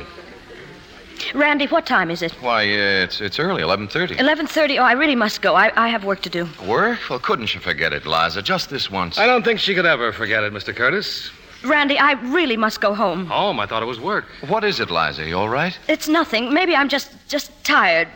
Randy, 1.34 1.66
what 1.66 1.86
time 1.86 2.10
is 2.10 2.22
it? 2.22 2.32
Why, 2.40 2.62
uh, 2.64 3.04
it's 3.04 3.20
it's 3.20 3.38
early, 3.38 3.62
11.30. 3.62 4.16
11.30. 4.18 4.78
Oh, 4.78 4.82
I 4.82 4.92
really 4.92 5.16
must 5.16 5.42
go. 5.42 5.54
I, 5.54 5.72
I 5.76 5.88
have 5.88 6.04
work 6.04 6.22
to 6.22 6.30
do. 6.30 6.48
Work? 6.66 6.98
Well, 7.10 7.18
couldn't 7.18 7.54
you 7.54 7.60
forget 7.60 7.92
it, 7.92 8.06
Liza? 8.06 8.42
Just 8.42 8.70
this 8.70 8.90
once. 8.90 9.18
I 9.18 9.26
don't 9.26 9.44
think 9.44 9.60
she 9.60 9.74
could 9.74 9.86
ever 9.86 10.12
forget 10.12 10.42
it, 10.44 10.52
Mr. 10.52 10.74
Curtis. 10.74 11.30
Randy, 11.64 11.98
I 11.98 12.12
really 12.32 12.56
must 12.56 12.80
go 12.80 12.94
home. 12.94 13.26
Home, 13.26 13.58
I 13.58 13.66
thought 13.66 13.82
it 13.82 13.86
was 13.86 13.98
work. 14.00 14.26
What 14.46 14.62
is 14.64 14.78
it, 14.80 14.90
Liza? 14.90 15.26
You 15.26 15.36
all 15.38 15.48
right? 15.48 15.76
It's 15.88 16.08
nothing. 16.08 16.54
Maybe 16.54 16.74
I'm 16.76 16.88
just 16.88 17.10
just 17.28 17.50
tired. 17.64 18.08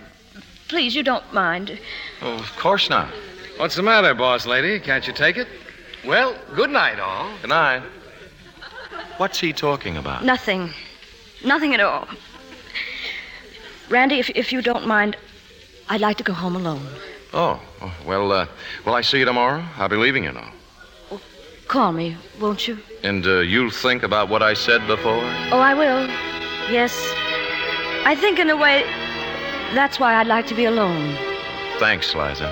Please, 0.68 0.94
you 0.94 1.02
don't 1.02 1.30
mind. 1.32 1.78
Oh, 2.22 2.38
of 2.38 2.56
course 2.56 2.88
not. 2.88 3.08
What's 3.58 3.74
the 3.74 3.82
matter, 3.82 4.14
boss 4.14 4.46
lady? 4.46 4.78
Can't 4.80 5.06
you 5.06 5.12
take 5.12 5.36
it? 5.36 5.48
Well, 6.04 6.34
good 6.54 6.70
night, 6.70 6.98
all. 6.98 7.30
Good 7.42 7.50
night. 7.50 7.82
What's 9.18 9.38
he 9.40 9.52
talking 9.52 9.96
about? 9.96 10.24
Nothing. 10.24 10.70
Nothing 11.44 11.74
at 11.74 11.80
all. 11.80 12.08
Randy, 13.92 14.18
if, 14.18 14.30
if 14.30 14.52
you 14.52 14.62
don't 14.62 14.86
mind, 14.86 15.18
I'd 15.90 16.00
like 16.00 16.16
to 16.16 16.24
go 16.24 16.32
home 16.32 16.56
alone. 16.56 16.86
Oh, 17.34 17.60
oh, 17.82 17.94
well, 18.06 18.32
uh, 18.32 18.46
will 18.86 18.94
I 18.94 19.02
see 19.02 19.18
you 19.18 19.26
tomorrow? 19.26 19.62
I'll 19.76 19.90
be 19.90 19.96
leaving, 19.96 20.24
you 20.24 20.32
know. 20.32 20.48
Call 21.68 21.92
me, 21.92 22.16
won't 22.40 22.66
you? 22.66 22.78
And 23.02 23.26
uh, 23.26 23.40
you'll 23.40 23.70
think 23.70 24.02
about 24.02 24.30
what 24.30 24.42
I 24.42 24.54
said 24.54 24.86
before? 24.86 25.22
Oh, 25.52 25.60
I 25.60 25.74
will. 25.74 26.06
Yes. 26.72 26.94
I 28.06 28.16
think, 28.18 28.38
in 28.38 28.48
a 28.48 28.56
way, 28.56 28.82
that's 29.74 30.00
why 30.00 30.14
I'd 30.14 30.26
like 30.26 30.46
to 30.46 30.54
be 30.54 30.64
alone. 30.64 31.14
Thanks, 31.78 32.14
Liza. 32.14 32.48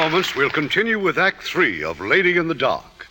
Moments, 0.00 0.34
we'll 0.34 0.48
continue 0.48 0.98
with 0.98 1.18
Act 1.18 1.42
Three 1.42 1.84
of 1.84 2.00
Lady 2.00 2.38
in 2.38 2.48
the 2.48 2.54
Dark. 2.54 3.06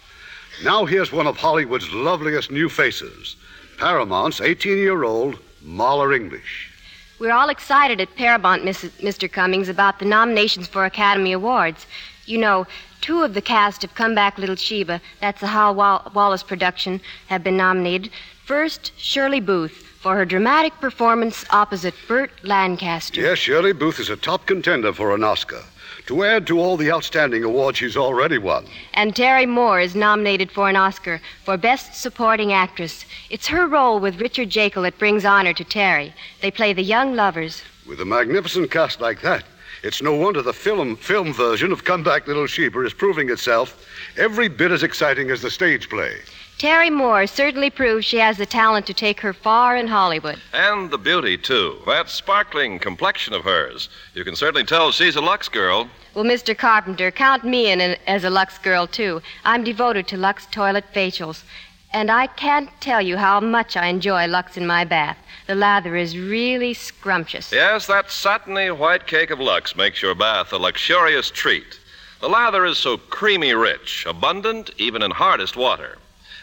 Now, 0.63 0.85
here's 0.85 1.11
one 1.11 1.27
of 1.27 1.37
Hollywood's 1.37 1.93
loveliest 1.93 2.49
new 2.49 2.67
faces 2.67 3.35
Paramount's 3.77 4.41
18 4.41 4.75
year 4.75 5.03
old 5.03 5.37
Marla 5.63 6.15
English. 6.15 6.71
We're 7.19 7.31
all 7.31 7.49
excited 7.49 8.01
at 8.01 8.15
Paramount, 8.15 8.63
Mrs. 8.63 8.89
Mr. 9.01 9.31
Cummings, 9.31 9.69
about 9.69 9.99
the 9.99 10.05
nominations 10.05 10.67
for 10.67 10.83
Academy 10.83 11.31
Awards. 11.31 11.85
You 12.25 12.39
know, 12.39 12.65
two 13.01 13.21
of 13.21 13.35
the 13.35 13.41
cast 13.41 13.83
of 13.83 13.93
Come 13.93 14.15
Back 14.15 14.39
Little 14.39 14.55
Sheba, 14.55 14.99
that's 15.21 15.43
a 15.43 15.47
Hal 15.47 15.75
Wall- 15.75 16.11
Wallis 16.15 16.41
production, 16.41 17.01
have 17.27 17.43
been 17.43 17.55
nominated. 17.55 18.09
First, 18.45 18.93
Shirley 18.97 19.41
Booth 19.41 19.85
for 20.01 20.15
her 20.15 20.25
dramatic 20.25 20.73
performance 20.81 21.45
opposite 21.51 21.93
Burt 22.07 22.31
Lancaster. 22.41 23.21
Yes, 23.21 23.37
Shirley 23.37 23.73
Booth 23.73 23.99
is 23.99 24.09
a 24.09 24.17
top 24.17 24.47
contender 24.47 24.91
for 24.91 25.13
an 25.13 25.23
Oscar. 25.23 25.61
To 26.09 26.23
add 26.23 26.47
to 26.47 26.59
all 26.59 26.75
the 26.75 26.91
outstanding 26.91 27.43
awards 27.43 27.77
she's 27.77 27.95
already 27.95 28.39
won. 28.39 28.65
And 28.95 29.15
Terry 29.15 29.45
Moore 29.45 29.79
is 29.79 29.93
nominated 29.93 30.51
for 30.51 30.67
an 30.67 30.75
Oscar 30.75 31.21
for 31.43 31.55
Best 31.55 31.93
Supporting 31.93 32.51
Actress. 32.51 33.05
It's 33.29 33.45
her 33.45 33.67
role 33.67 33.99
with 33.99 34.19
Richard 34.19 34.49
Jaeckel 34.49 34.81
that 34.81 34.97
brings 34.97 35.23
honor 35.23 35.53
to 35.53 35.63
Terry. 35.63 36.15
They 36.41 36.49
play 36.49 36.73
the 36.73 36.81
young 36.81 37.13
lovers. 37.13 37.61
With 37.85 38.01
a 38.01 38.05
magnificent 38.05 38.71
cast 38.71 38.99
like 38.99 39.21
that, 39.21 39.43
it's 39.83 40.01
no 40.01 40.15
wonder 40.15 40.41
the 40.41 40.51
film 40.51 40.95
film 40.95 41.31
version 41.31 41.71
of 41.71 41.83
Come 41.83 42.01
Back 42.01 42.25
Little 42.25 42.47
Sheba 42.47 42.83
is 42.83 42.93
proving 42.95 43.29
itself 43.29 43.85
every 44.17 44.47
bit 44.47 44.71
as 44.71 44.81
exciting 44.81 45.29
as 45.29 45.43
the 45.43 45.51
stage 45.51 45.91
play. 45.91 46.15
Terry 46.59 46.89
Moore 46.89 47.25
certainly 47.25 47.69
proves 47.69 48.05
she 48.05 48.17
has 48.17 48.35
the 48.35 48.45
talent 48.45 48.85
to 48.87 48.93
take 48.93 49.21
her 49.21 49.31
far 49.31 49.77
in 49.77 49.87
Hollywood. 49.87 50.41
And 50.51 50.91
the 50.91 50.97
beauty, 50.97 51.37
too. 51.37 51.77
That 51.87 52.09
sparkling 52.09 52.79
complexion 52.79 53.33
of 53.33 53.45
hers. 53.45 53.87
You 54.13 54.25
can 54.25 54.35
certainly 54.35 54.65
tell 54.65 54.91
she's 54.91 55.15
a 55.15 55.21
Lux 55.21 55.47
girl. 55.47 55.89
Well, 56.13 56.25
Mr. 56.25 56.57
Carpenter, 56.57 57.11
count 57.11 57.45
me 57.45 57.71
in 57.71 57.79
as 58.07 58.25
a 58.25 58.29
Lux 58.29 58.57
girl, 58.57 58.87
too. 58.87 59.21
I'm 59.45 59.63
devoted 59.63 60.05
to 60.09 60.17
Lux 60.17 60.47
toilet 60.47 60.83
facials. 60.93 61.43
And 61.93 62.11
I 62.11 62.27
can't 62.27 62.69
tell 62.81 63.01
you 63.01 63.15
how 63.15 63.39
much 63.39 63.77
I 63.77 63.85
enjoy 63.85 64.27
Lux 64.27 64.57
in 64.57 64.67
my 64.67 64.83
bath. 64.83 65.17
The 65.47 65.55
lather 65.55 65.95
is 65.95 66.17
really 66.17 66.73
scrumptious. 66.73 67.53
Yes, 67.53 67.87
that 67.87 68.11
satiny 68.11 68.69
white 68.69 69.07
cake 69.07 69.29
of 69.29 69.39
Lux 69.39 69.77
makes 69.77 70.01
your 70.01 70.13
bath 70.13 70.51
a 70.51 70.57
luxurious 70.57 71.31
treat. 71.31 71.79
The 72.19 72.27
lather 72.27 72.65
is 72.65 72.77
so 72.77 72.97
creamy 72.97 73.53
rich, 73.53 74.05
abundant 74.05 74.71
even 74.77 75.01
in 75.01 75.11
hardest 75.11 75.55
water. 75.55 75.97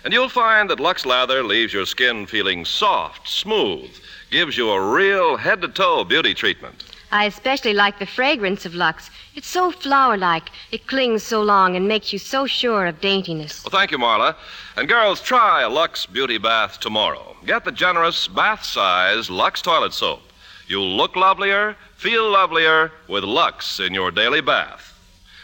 And 0.06 0.12
you'll 0.12 0.28
find 0.28 0.70
that 0.70 0.78
Lux 0.78 1.04
Lather 1.04 1.42
leaves 1.42 1.72
your 1.72 1.84
skin 1.84 2.26
feeling 2.26 2.64
soft, 2.64 3.26
smooth, 3.28 3.90
gives 4.30 4.56
you 4.56 4.70
a 4.70 4.94
real 4.94 5.36
head 5.36 5.60
to 5.62 5.68
toe 5.68 6.04
beauty 6.04 6.32
treatment. 6.32 6.84
I 7.10 7.25
especially 7.25 7.75
like 7.75 7.98
the 7.98 8.06
fragrance 8.06 8.64
of 8.64 8.76
Lux. 8.76 9.10
It's 9.34 9.48
so 9.48 9.72
flower 9.72 10.16
like, 10.16 10.50
it 10.70 10.86
clings 10.86 11.25
so 11.25 11.42
long 11.42 11.75
and 11.75 11.88
makes 11.88 12.12
you 12.12 12.20
so 12.20 12.46
sure 12.46 12.86
of 12.86 13.00
daintiness. 13.00 13.64
Well, 13.64 13.76
thank 13.76 13.90
you, 13.90 13.98
Marla. 13.98 14.36
And 14.76 14.88
girls, 14.88 15.20
try 15.20 15.62
a 15.62 15.68
Lux 15.68 16.06
Beauty 16.06 16.38
Bath 16.38 16.78
tomorrow. 16.78 17.34
Get 17.44 17.64
the 17.64 17.72
generous 17.72 18.28
bath 18.28 18.62
size 18.62 19.28
Lux 19.28 19.60
toilet 19.60 19.92
soap. 19.92 20.22
You'll 20.68 20.96
look 20.96 21.16
lovelier, 21.16 21.75
feel 21.96 22.30
lovelier 22.30 22.92
with 23.08 23.25
Lux 23.25 23.80
in 23.80 23.92
your 23.92 24.12
daily 24.12 24.40
bath. 24.40 24.96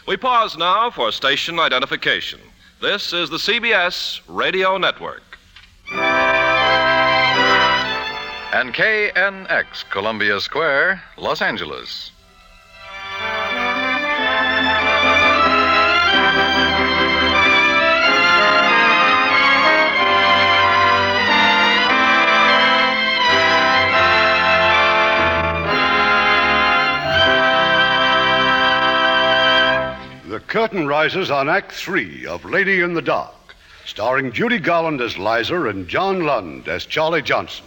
We 0.07 0.15
pause 0.15 0.55
now 0.55 0.89
for 0.89 1.11
station 1.11 1.59
identification. 1.59 2.39
This 2.83 3.13
is 3.13 3.29
the 3.29 3.37
CBS 3.37 4.19
Radio 4.27 4.77
Network. 4.77 5.23
And 8.51 8.73
KNX, 8.73 9.89
Columbia 9.89 10.41
Square, 10.41 11.01
Los 11.15 11.41
Angeles. 11.41 12.11
Curtain 30.53 30.85
rises 30.85 31.31
on 31.31 31.49
Act 31.49 31.71
Three 31.71 32.27
of 32.27 32.45
Lady 32.45 32.81
in 32.81 32.93
the 32.93 33.01
Dark, 33.01 33.55
starring 33.85 34.31
Judy 34.31 34.59
Garland 34.59 35.01
as 35.01 35.17
Liza 35.17 35.59
and 35.63 35.87
John 35.87 36.27
Lund 36.27 36.67
as 36.67 36.85
Charlie 36.85 37.23
Johnson. 37.23 37.65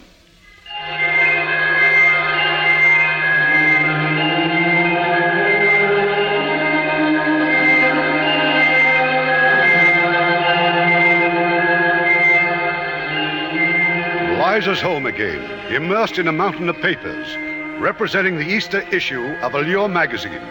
Liza's 14.38 14.80
home 14.80 15.06
again, 15.06 15.42
immersed 15.74 16.18
in 16.18 16.28
a 16.28 16.32
mountain 16.32 16.68
of 16.68 16.76
papers, 16.76 17.26
representing 17.80 18.36
the 18.36 18.46
Easter 18.46 18.82
issue 18.94 19.24
of 19.42 19.56
Allure 19.56 19.88
magazine. 19.88 20.46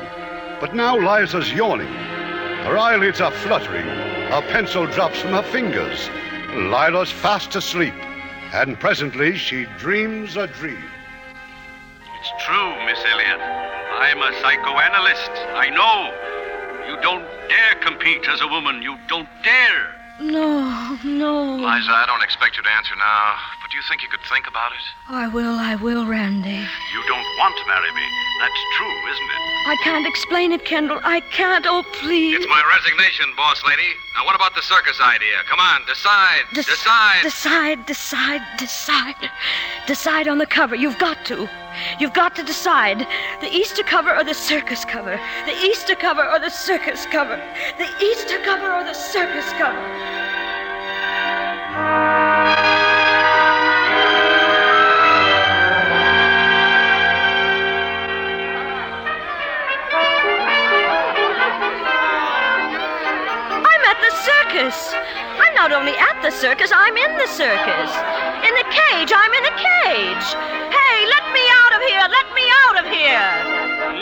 But 0.60 0.76
now 0.76 0.98
Liza's 0.98 1.54
yawning. 1.54 2.15
Her 2.66 2.80
eyelids 2.80 3.22
are 3.22 3.30
fluttering. 3.30 3.86
Her 3.86 4.42
pencil 4.50 4.88
drops 4.88 5.20
from 5.20 5.34
her 5.34 5.44
fingers. 5.44 6.10
Lila's 6.50 7.12
fast 7.12 7.56
asleep. 7.56 7.94
And 8.54 8.80
presently 8.80 9.38
she 9.38 9.68
dreams 9.78 10.36
a 10.36 10.48
dream. 10.48 10.84
It's 12.20 12.44
true, 12.44 12.86
Miss 12.88 12.98
Elliott. 13.06 13.40
I'm 13.40 14.18
a 14.18 14.34
psychoanalyst. 14.42 15.30
I 15.54 15.70
know. 15.70 16.90
You 16.90 17.00
don't 17.04 17.24
dare 17.48 17.76
compete 17.82 18.28
as 18.28 18.42
a 18.42 18.48
woman. 18.48 18.82
You 18.82 18.98
don't 19.08 19.30
dare. 19.44 19.95
No, 20.20 20.98
no. 21.04 21.56
Liza, 21.60 21.92
I 21.92 22.06
don't 22.08 22.24
expect 22.24 22.56
you 22.56 22.64
to 22.64 22.70
answer 22.72 22.96
now, 22.96 23.36
but 23.62 23.70
do 23.70 23.76
you 23.76 23.84
think 23.90 24.02
you 24.02 24.08
could 24.08 24.24
think 24.32 24.48
about 24.48 24.72
it? 24.72 24.86
I 25.10 25.28
will, 25.28 25.60
I 25.60 25.76
will, 25.76 26.06
Randy. 26.08 26.64
You 26.94 27.02
don't 27.08 27.28
want 27.38 27.56
to 27.58 27.66
marry 27.68 27.92
me. 27.92 28.08
That's 28.40 28.62
true, 28.78 28.96
isn't 29.12 29.30
it? 29.36 29.42
I 29.68 29.76
can't 29.84 30.08
explain 30.08 30.52
it, 30.54 30.64
Kendall. 30.64 31.00
I 31.04 31.20
can't. 31.20 31.66
Oh, 31.68 31.84
please. 32.00 32.36
It's 32.36 32.48
my 32.48 32.64
resignation, 32.64 33.28
boss 33.36 33.62
lady. 33.68 33.92
Now, 34.16 34.26
what 34.26 34.36
about 34.36 34.56
the 34.56 34.62
circus 34.62 35.00
idea? 35.02 35.36
Come 35.50 35.60
on, 35.60 35.82
decide. 35.86 36.44
Dec- 36.54 36.66
decide. 36.66 37.24
Decide, 37.24 37.86
decide, 37.86 38.42
decide. 38.58 39.30
Decide 39.86 40.28
on 40.28 40.38
the 40.38 40.46
cover. 40.46 40.76
You've 40.76 41.00
got 41.00 41.26
to. 41.26 41.50
You've 42.00 42.14
got 42.14 42.36
to 42.36 42.44
decide. 42.44 43.08
The 43.42 43.52
Easter 43.52 43.84
cover 43.84 44.16
or 44.16 44.24
the 44.24 44.34
circus 44.34 44.86
cover. 44.86 45.20
The 45.46 45.56
Easter 45.66 45.96
cover 45.96 46.26
or 46.28 46.40
the 46.40 46.50
circus 46.50 47.06
cover. 47.06 47.38
The 47.78 47.90
Easter 48.04 48.40
cover 48.44 48.72
or 48.72 48.84
the 48.84 48.94
circus 48.94 49.52
cover. 49.54 50.16
I'm 63.68 63.84
at 63.84 64.00
the 64.00 64.12
circus. 64.24 64.94
I'm 65.36 65.54
not 65.56 65.72
only 65.74 65.92
at 65.98 66.22
the 66.22 66.32
circus, 66.32 66.72
I'm 66.74 66.96
in 66.96 67.18
the 67.18 67.28
circus. 67.28 67.92
In 68.48 68.54
the 68.56 68.64
cage, 68.72 69.12
I'm 69.12 69.34
in 69.34 69.46
a 69.46 69.56
cage. 69.58 70.36
Hey, 70.72 71.06
let 71.08 71.25
here! 71.88 72.08
Let 72.10 72.34
me 72.34 72.44
out 72.66 72.78
of 72.80 72.92
here! 72.92 73.32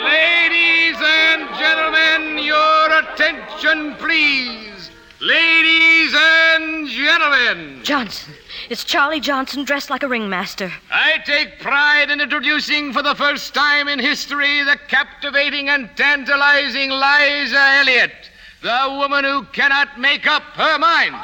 Ladies 0.02 0.96
and 1.00 1.48
gentlemen, 1.58 2.38
your 2.42 2.98
attention, 2.98 3.94
please. 3.96 4.90
Ladies 5.20 6.14
and 6.14 6.88
gentlemen, 6.88 7.80
Johnson. 7.82 8.34
It's 8.68 8.84
Charlie 8.84 9.20
Johnson 9.20 9.64
dressed 9.64 9.90
like 9.90 10.02
a 10.02 10.08
ringmaster. 10.08 10.72
I 10.90 11.18
take 11.24 11.60
pride 11.60 12.10
in 12.10 12.20
introducing 12.20 12.92
for 12.92 13.02
the 13.02 13.14
first 13.14 13.54
time 13.54 13.88
in 13.88 13.98
history 13.98 14.62
the 14.64 14.78
captivating 14.88 15.68
and 15.68 15.88
tantalizing 15.96 16.90
Liza 16.90 17.58
Elliott, 17.58 18.30
the 18.62 18.86
woman 18.98 19.24
who 19.24 19.44
cannot 19.44 19.98
make 19.98 20.26
up 20.26 20.42
her 20.54 20.78
mind. 20.78 21.14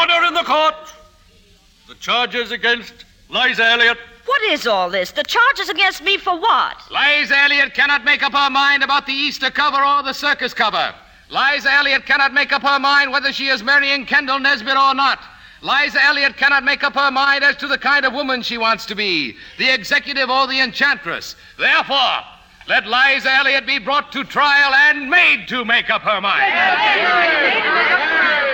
Order 0.00 0.26
in 0.26 0.34
the 0.34 0.44
court. 0.44 0.92
The 1.86 1.94
charges 1.94 2.50
against 2.50 3.06
Liza 3.30 3.62
Elliott. 3.62 3.98
What 4.24 4.42
is 4.50 4.66
all 4.66 4.88
this? 4.90 5.10
The 5.10 5.22
charges 5.22 5.68
against 5.68 6.02
me 6.02 6.16
for 6.16 6.38
what? 6.38 6.76
Liza 6.90 7.36
Elliott 7.36 7.74
cannot 7.74 8.04
make 8.04 8.22
up 8.22 8.32
her 8.32 8.50
mind 8.50 8.82
about 8.82 9.06
the 9.06 9.12
Easter 9.12 9.50
cover 9.50 9.82
or 9.82 10.02
the 10.02 10.14
circus 10.14 10.54
cover. 10.54 10.94
Liza 11.30 11.70
Elliott 11.70 12.06
cannot 12.06 12.32
make 12.32 12.52
up 12.52 12.62
her 12.62 12.78
mind 12.78 13.12
whether 13.12 13.32
she 13.32 13.48
is 13.48 13.62
marrying 13.62 14.06
Kendall 14.06 14.38
Nesbitt 14.38 14.76
or 14.76 14.94
not. 14.94 15.20
Liza 15.60 16.02
Elliott 16.02 16.36
cannot 16.36 16.64
make 16.64 16.82
up 16.84 16.94
her 16.94 17.10
mind 17.10 17.44
as 17.44 17.56
to 17.56 17.66
the 17.66 17.76
kind 17.76 18.06
of 18.06 18.14
woman 18.14 18.42
she 18.42 18.56
wants 18.56 18.86
to 18.86 18.94
be 18.94 19.36
the 19.58 19.72
executive 19.72 20.30
or 20.30 20.46
the 20.46 20.60
enchantress. 20.60 21.36
Therefore, 21.58 22.20
let 22.66 22.86
Liza 22.86 23.30
Elliott 23.30 23.66
be 23.66 23.78
brought 23.78 24.12
to 24.12 24.24
trial 24.24 24.72
and 24.74 25.10
made 25.10 25.46
to 25.48 25.64
make 25.64 25.90
up 25.90 26.02
her 26.02 26.20
mind. 26.20 26.44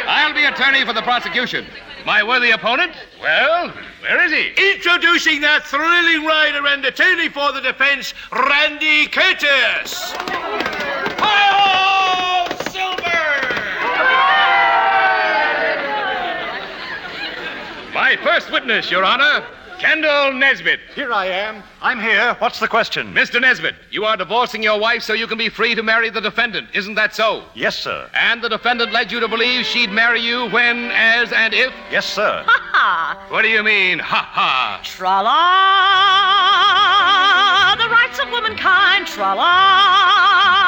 I'll 0.07 0.35
be 0.35 0.45
attorney 0.45 0.85
for 0.85 0.93
the 0.93 1.03
prosecution. 1.03 1.67
My 2.05 2.23
worthy 2.23 2.51
opponent, 2.51 2.93
well, 3.19 3.73
where 4.03 4.23
is 4.27 4.31
he? 4.31 4.49
Introducing 4.75 5.41
that 5.41 5.67
thrilling 5.67 6.27
rider 6.27 6.67
and 6.67 6.85
attorney 6.85 7.31
for 7.31 7.51
the 7.53 7.63
defense, 7.63 8.13
Randy 8.31 9.07
Curtis. 9.07 10.13
Hi-ho, 11.17 12.55
Silver! 12.71 13.01
My 17.95 18.17
first 18.23 18.53
witness, 18.53 18.91
Your 18.91 19.05
Honor. 19.05 19.43
Kendall 19.79 20.33
Nesbitt. 20.33 20.81
Here 20.95 21.13
I 21.13 21.27
am. 21.27 21.63
I'm 21.83 22.01
here. 22.01 22.35
What's 22.39 22.59
the 22.61 22.69
question? 22.69 23.13
Mr. 23.13 23.41
Nesbitt, 23.41 23.75
you 23.91 24.05
are 24.05 24.17
divorcing 24.17 24.63
your 24.63 24.79
wife 24.81 25.03
so 25.03 25.13
you 25.13 25.27
can 25.27 25.37
be 25.39 25.49
free 25.49 25.75
to 25.75 25.83
marry 25.83 26.11
the 26.11 26.21
defendant. 26.21 26.69
Isn't 26.75 26.95
that 26.95 27.15
so? 27.15 27.45
Yes, 27.55 27.77
sir. 27.77 28.09
And 28.15 28.43
the 28.43 28.49
defendant 28.49 28.93
led 28.93 29.11
you 29.13 29.21
to 29.21 29.29
believe 29.29 29.67
she'd 29.67 29.91
marry 29.91 30.21
you 30.21 30.49
when, 30.51 30.91
as, 30.93 31.33
and 31.33 31.53
if? 31.53 31.73
Yes, 31.91 32.07
sir. 32.07 32.43
Ha 32.47 32.71
ha! 32.73 33.27
What 33.29 33.43
do 33.43 33.49
you 33.49 33.63
mean, 33.63 33.99
ha 33.99 34.29
ha? 34.33 34.81
Tra 34.83 35.23
la! 35.23 35.35
The 37.77 37.89
rights 37.91 38.19
of 38.21 38.31
womankind, 38.31 39.07
tra 39.07 39.35
la! 39.35 40.64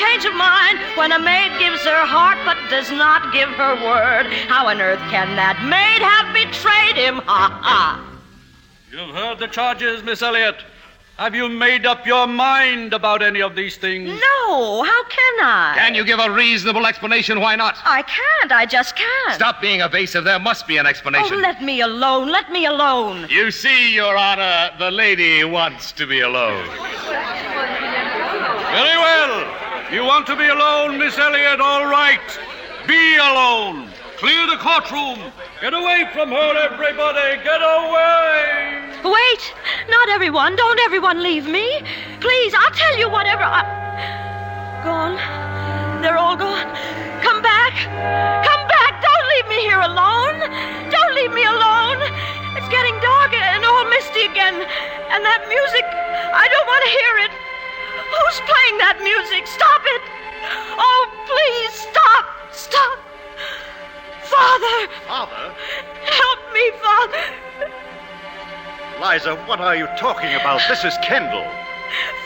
Permit 0.00 0.12
a 0.16 0.20
change 0.20 0.24
of 0.24 0.34
mind 0.34 0.78
when 0.96 1.12
a 1.12 1.18
maid 1.18 1.58
gives 1.58 1.82
her 1.82 2.06
heart 2.06 2.38
but 2.44 2.56
does 2.70 2.90
not 2.90 3.32
give 3.32 3.48
her 3.50 3.74
word. 3.74 4.26
How 4.48 4.66
on 4.66 4.80
earth 4.80 5.00
can 5.10 5.36
that 5.36 5.62
maid 5.64 6.02
have 6.02 6.32
betrayed 6.34 6.96
him? 6.96 7.16
Ha 7.26 7.60
ha! 7.62 8.06
You've 8.90 9.14
heard 9.14 9.38
the 9.38 9.46
charges, 9.46 10.02
Miss 10.02 10.22
Elliott. 10.22 10.56
Have 11.16 11.34
you 11.34 11.48
made 11.50 11.84
up 11.84 12.06
your 12.06 12.26
mind 12.26 12.94
about 12.94 13.22
any 13.22 13.42
of 13.42 13.54
these 13.54 13.76
things? 13.76 14.08
No, 14.08 14.82
how 14.82 15.04
can 15.04 15.40
I? 15.40 15.74
Can 15.76 15.94
you 15.94 16.02
give 16.02 16.18
a 16.18 16.30
reasonable 16.30 16.86
explanation 16.86 17.40
why 17.40 17.56
not? 17.56 17.76
I 17.84 18.02
can't. 18.02 18.52
I 18.52 18.64
just 18.64 18.96
can't. 18.96 19.34
Stop 19.34 19.60
being 19.60 19.82
evasive. 19.82 20.24
There 20.24 20.38
must 20.38 20.66
be 20.66 20.78
an 20.78 20.86
explanation. 20.86 21.36
Oh, 21.36 21.40
let 21.40 21.62
me 21.62 21.82
alone. 21.82 22.30
Let 22.30 22.50
me 22.50 22.64
alone. 22.64 23.26
You 23.28 23.50
see, 23.50 23.94
Your 23.94 24.16
Honor, 24.16 24.70
the 24.78 24.90
lady 24.90 25.44
wants 25.44 25.92
to 25.92 26.06
be 26.06 26.20
alone. 26.20 26.66
Very 28.72 28.96
well. 28.96 29.69
You 29.92 30.04
want 30.04 30.24
to 30.28 30.36
be 30.36 30.46
alone, 30.46 30.98
Miss 30.98 31.18
Elliott? 31.18 31.60
All 31.60 31.84
right. 31.84 32.22
Be 32.86 33.16
alone. 33.16 33.90
Clear 34.22 34.46
the 34.46 34.54
courtroom. 34.62 35.18
Get 35.60 35.74
away 35.74 36.06
from 36.12 36.30
her, 36.30 36.54
everybody. 36.62 37.42
Get 37.42 37.58
away. 37.58 38.86
Wait! 39.02 39.42
Not 39.90 40.08
everyone. 40.10 40.54
Don't 40.54 40.78
everyone 40.86 41.20
leave 41.24 41.48
me. 41.48 41.82
Please, 42.20 42.54
I'll 42.54 42.70
tell 42.70 42.98
you 43.02 43.10
whatever. 43.10 43.42
I... 43.42 43.66
Gone. 44.86 45.18
They're 46.02 46.18
all 46.18 46.36
gone. 46.36 46.70
Come 47.26 47.42
back. 47.42 47.74
Come 48.46 48.64
back. 48.70 49.02
Don't 49.02 49.26
leave 49.34 49.48
me 49.50 49.58
here 49.66 49.82
alone. 49.82 50.38
Don't 50.86 51.14
leave 51.18 51.34
me 51.34 51.42
alone. 51.42 51.98
It's 52.54 52.70
getting 52.70 52.94
dark 53.02 53.34
and 53.34 53.64
all 53.66 53.90
misty 53.90 54.22
again. 54.30 54.54
And 54.54 55.26
that 55.26 55.42
music, 55.50 55.82
I 55.82 56.46
don't 56.46 56.66
want 56.70 56.82
to 56.86 56.90
hear 56.94 57.14
it. 57.26 57.49
Who's 58.10 58.38
playing 58.42 58.76
that 58.82 58.98
music? 59.02 59.46
Stop 59.46 59.82
it. 59.86 60.02
Oh, 60.74 61.02
please, 61.30 61.74
stop. 61.86 62.26
Stop. 62.50 62.98
Father. 64.26 64.78
Father? 65.06 65.54
Help 66.02 66.40
me, 66.52 66.64
Father. 66.82 67.24
Liza, 69.00 69.36
what 69.46 69.60
are 69.60 69.76
you 69.76 69.86
talking 69.96 70.34
about? 70.34 70.60
This 70.68 70.84
is 70.84 70.94
Kendall. 71.02 71.46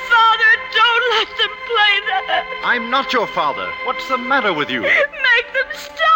Father, 0.09 0.53
don't 0.73 1.07
let 1.16 1.29
them 1.38 1.55
play 1.68 1.94
that. 2.11 2.62
I'm 2.64 2.90
not 2.90 3.12
your 3.12 3.27
father. 3.29 3.70
What's 3.85 4.09
the 4.09 4.18
matter 4.18 4.53
with 4.53 4.70
you? 4.70 4.83
Make 4.83 5.49
them 5.53 5.70
stop 5.73 6.13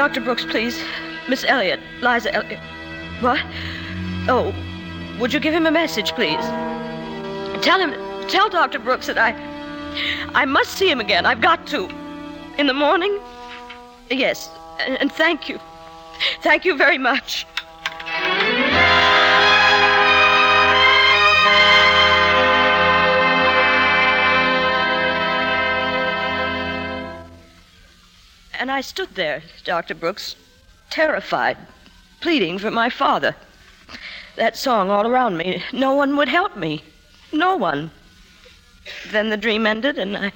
Dr. 0.00 0.22
Brooks, 0.22 0.46
please. 0.46 0.82
Miss 1.28 1.44
Elliott. 1.44 1.78
Liza 2.00 2.32
Elliott. 2.34 2.58
What? 3.20 3.38
Oh, 4.30 4.54
would 5.20 5.30
you 5.30 5.38
give 5.38 5.52
him 5.52 5.66
a 5.66 5.70
message, 5.70 6.12
please? 6.12 6.42
Tell 7.62 7.78
him, 7.78 7.92
tell 8.26 8.48
Dr. 8.48 8.78
Brooks 8.78 9.08
that 9.08 9.18
I, 9.18 9.32
I 10.32 10.46
must 10.46 10.72
see 10.72 10.90
him 10.90 11.00
again. 11.00 11.26
I've 11.26 11.42
got 11.42 11.66
to. 11.66 11.86
In 12.56 12.66
the 12.66 12.72
morning? 12.72 13.20
Yes, 14.10 14.50
and, 14.86 14.96
and 15.02 15.12
thank 15.12 15.50
you. 15.50 15.60
Thank 16.40 16.64
you 16.64 16.78
very 16.78 16.96
much. 16.96 17.46
And 28.60 28.70
I 28.70 28.82
stood 28.82 29.14
there, 29.14 29.42
Dr. 29.64 29.94
Brooks, 29.94 30.36
terrified, 30.90 31.56
pleading 32.20 32.58
for 32.58 32.70
my 32.70 32.90
father. 32.90 33.34
That 34.36 34.54
song 34.54 34.90
all 34.90 35.06
around 35.06 35.38
me. 35.38 35.64
No 35.72 35.94
one 35.94 36.14
would 36.18 36.28
help 36.28 36.58
me. 36.58 36.84
No 37.32 37.56
one. 37.56 37.90
Then 39.10 39.30
the 39.30 39.38
dream 39.38 39.66
ended, 39.66 39.98
and 39.98 40.14
I. 40.14 40.32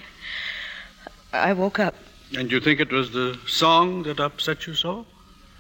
I 1.35 1.53
woke 1.53 1.79
up. 1.79 1.97
And 2.35 2.51
you 2.51 2.61
think 2.61 2.81
it 2.81 2.91
was 2.91 3.13
the 3.13 3.39
song 3.47 4.05
that 4.05 4.21
upset 4.21 4.67
you 4.67 4.75
so? 4.75 5.05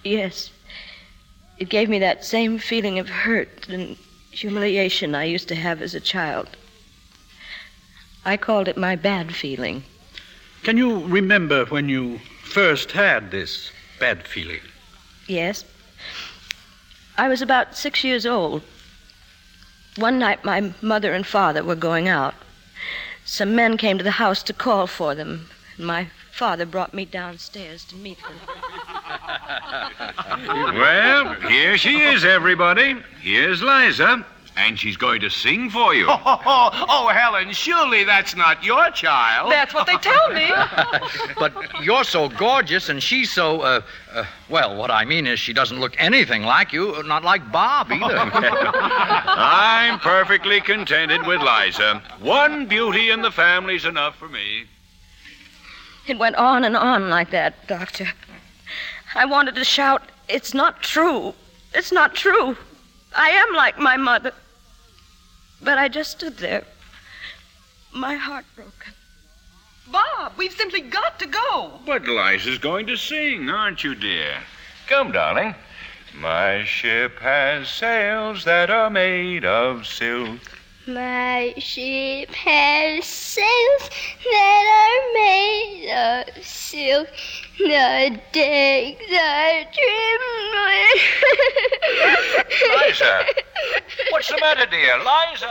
Yes. 0.03 0.51
It 1.59 1.69
gave 1.69 1.91
me 1.91 1.99
that 1.99 2.25
same 2.25 2.59
feeling 2.59 2.99
of 2.99 3.11
hurt 3.11 3.69
and 3.69 3.99
humiliation 4.31 5.15
I 5.15 5.25
used 5.25 5.49
to 5.49 5.55
have 5.55 5.83
as 5.83 5.95
a 5.95 6.01
child. 6.01 6.49
I 8.25 8.39
called 8.39 8.69
it 8.69 8.79
my 8.79 8.97
bad 8.97 9.35
feeling. 9.35 9.85
Can 10.63 10.79
you 10.79 11.05
remember 11.05 11.67
when 11.67 11.91
you 11.91 12.21
first 12.55 12.93
had 12.93 13.33
this 13.33 13.73
bad 13.99 14.29
feeling? 14.29 14.61
Yes. 15.27 15.65
I 17.19 17.29
was 17.29 17.43
about 17.43 17.77
six 17.77 18.05
years 18.05 18.25
old. 18.25 18.63
One 19.97 20.21
night, 20.21 20.45
my 20.45 20.73
mother 20.81 21.13
and 21.13 21.27
father 21.27 21.65
were 21.65 21.75
going 21.75 22.07
out. 22.07 22.35
Some 23.25 23.57
men 23.57 23.77
came 23.77 23.99
to 23.99 24.05
the 24.05 24.23
house 24.23 24.41
to 24.45 24.53
call 24.53 24.87
for 24.87 25.17
them, 25.17 25.49
and 25.77 25.87
my 25.87 26.07
father 26.31 26.65
brought 26.65 26.95
me 26.95 27.05
downstairs 27.05 27.85
to 27.87 27.97
meet 27.97 28.19
them. 28.23 28.39
Well, 30.47 31.35
here 31.49 31.79
she 31.79 32.01
is, 32.01 32.25
everybody. 32.25 32.97
Here's 33.21 33.63
Liza, 33.63 34.25
and 34.57 34.79
she's 34.79 34.97
going 34.97 35.21
to 35.21 35.29
sing 35.31 35.69
for 35.69 35.95
you. 35.95 36.07
Oh, 36.09 36.21
oh, 36.27 36.87
oh, 36.89 37.09
Helen, 37.09 37.53
surely 37.53 38.05
that's 38.05 38.37
not 38.37 38.63
your 38.65 38.91
child. 38.91 39.51
That's 39.51 39.75
what 39.75 39.87
they 39.87 39.97
tell 39.97 40.33
me. 40.33 40.51
but 41.39 41.53
you're 41.83 42.05
so 42.05 42.29
gorgeous, 42.29 42.89
and 42.89 43.03
she's 43.03 43.33
so, 43.33 43.61
uh, 43.63 43.81
uh, 44.13 44.25
well, 44.49 44.77
what 44.77 44.91
I 44.91 45.05
mean 45.05 45.27
is 45.27 45.41
she 45.41 45.53
doesn't 45.53 45.81
look 45.81 45.95
anything 45.99 46.43
like 46.43 46.73
you, 46.73 47.03
not 47.05 47.25
like 47.25 47.51
Bob 47.51 47.91
either. 47.91 48.17
I'm 48.19 49.99
perfectly 49.99 50.61
contented 50.61 51.27
with 51.27 51.41
Liza. 51.41 52.03
One 52.21 52.67
beauty 52.67 53.11
in 53.11 53.23
the 53.23 53.31
family's 53.31 53.85
enough 53.85 54.17
for 54.17 54.29
me. 54.29 54.65
It 56.07 56.19
went 56.19 56.37
on 56.37 56.65
and 56.65 56.77
on 56.77 57.09
like 57.11 57.31
that, 57.31 57.67
Doctor. 57.67 58.09
I 59.15 59.25
wanted 59.25 59.55
to 59.57 59.65
shout, 59.65 60.03
It's 60.29 60.55
not 60.55 60.83
true. 60.83 61.35
It's 61.73 61.93
not 61.93 62.15
true. 62.15 62.57
I 63.17 63.31
am 63.31 63.55
like 63.55 63.79
my 63.79 63.97
mother. 63.97 64.33
But 65.65 65.79
I 65.79 65.89
just 65.89 66.11
stood 66.11 66.37
there, 66.37 66.65
my 67.91 68.17
heart 68.17 68.45
broken. 68.55 68.93
Bob, 69.91 70.33
we've 70.37 70.53
simply 70.53 70.83
got 70.83 71.19
to 71.21 71.27
go. 71.27 71.81
But 71.87 72.07
Liza's 72.07 72.59
going 72.59 72.87
to 72.89 72.97
sing, 72.97 73.49
aren't 73.49 73.83
you, 73.83 73.95
dear? 73.95 74.41
Come, 74.89 75.13
darling. 75.13 75.55
My 76.15 76.65
ship 76.65 77.19
has 77.21 77.71
sails 77.71 78.45
that 78.45 78.69
are 78.69 78.91
made 78.91 79.47
of 79.47 79.87
silk. 79.87 80.41
My 80.87 81.55
ship 81.57 82.29
has 82.35 83.07
sails 83.07 83.89
that 84.23 84.65
are 84.85 85.15
made 85.15 85.91
of 85.91 86.45
silk. 86.45 87.09
The 87.57 88.21
decks 88.33 89.11
are 89.11 89.65
trimmed 89.73 90.55
with. 90.61 91.03
Liza! 92.87 93.25
What's 94.11 94.29
the 94.29 94.37
matter, 94.39 94.67
dear? 94.67 94.99
Liza! 94.99 95.47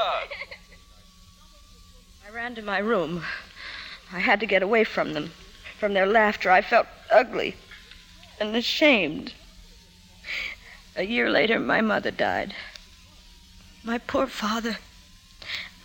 I 2.28 2.32
ran 2.32 2.54
to 2.54 2.62
my 2.62 2.78
room. 2.78 3.24
I 4.12 4.20
had 4.20 4.40
to 4.40 4.46
get 4.46 4.62
away 4.62 4.84
from 4.84 5.14
them. 5.14 5.32
From 5.80 5.96
their 5.96 6.06
laughter, 6.06 6.52
I 6.52 6.62
felt 6.62 6.86
ugly 7.10 7.56
and 8.40 8.56
ashamed. 8.56 9.34
A 10.96 11.04
year 11.04 11.32
later, 11.32 11.60
my 11.60 11.82
mother 11.82 12.12
died. 12.12 12.54
My 13.84 13.98
poor 13.98 14.28
father. 14.28 14.78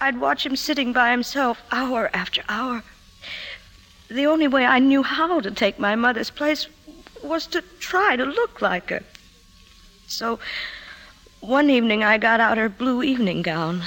I'd 0.00 0.20
watch 0.20 0.46
him 0.46 0.56
sitting 0.56 0.92
by 0.92 1.10
himself 1.10 1.62
hour 1.72 2.10
after 2.12 2.42
hour. 2.48 2.82
The 4.08 4.26
only 4.26 4.48
way 4.48 4.64
I 4.64 4.78
knew 4.78 5.02
how 5.02 5.40
to 5.40 5.50
take 5.50 5.78
my 5.78 5.94
mother's 5.94 6.30
place 6.30 6.66
was 7.22 7.46
to 7.48 7.62
try 7.80 8.16
to 8.16 8.24
look 8.24 8.62
like 8.62 8.90
her. 8.90 9.02
So 10.06 10.38
one 11.40 11.68
evening 11.68 12.02
I 12.04 12.18
got 12.18 12.40
out 12.40 12.58
her 12.58 12.68
blue 12.68 13.02
evening 13.02 13.42
gown, 13.42 13.82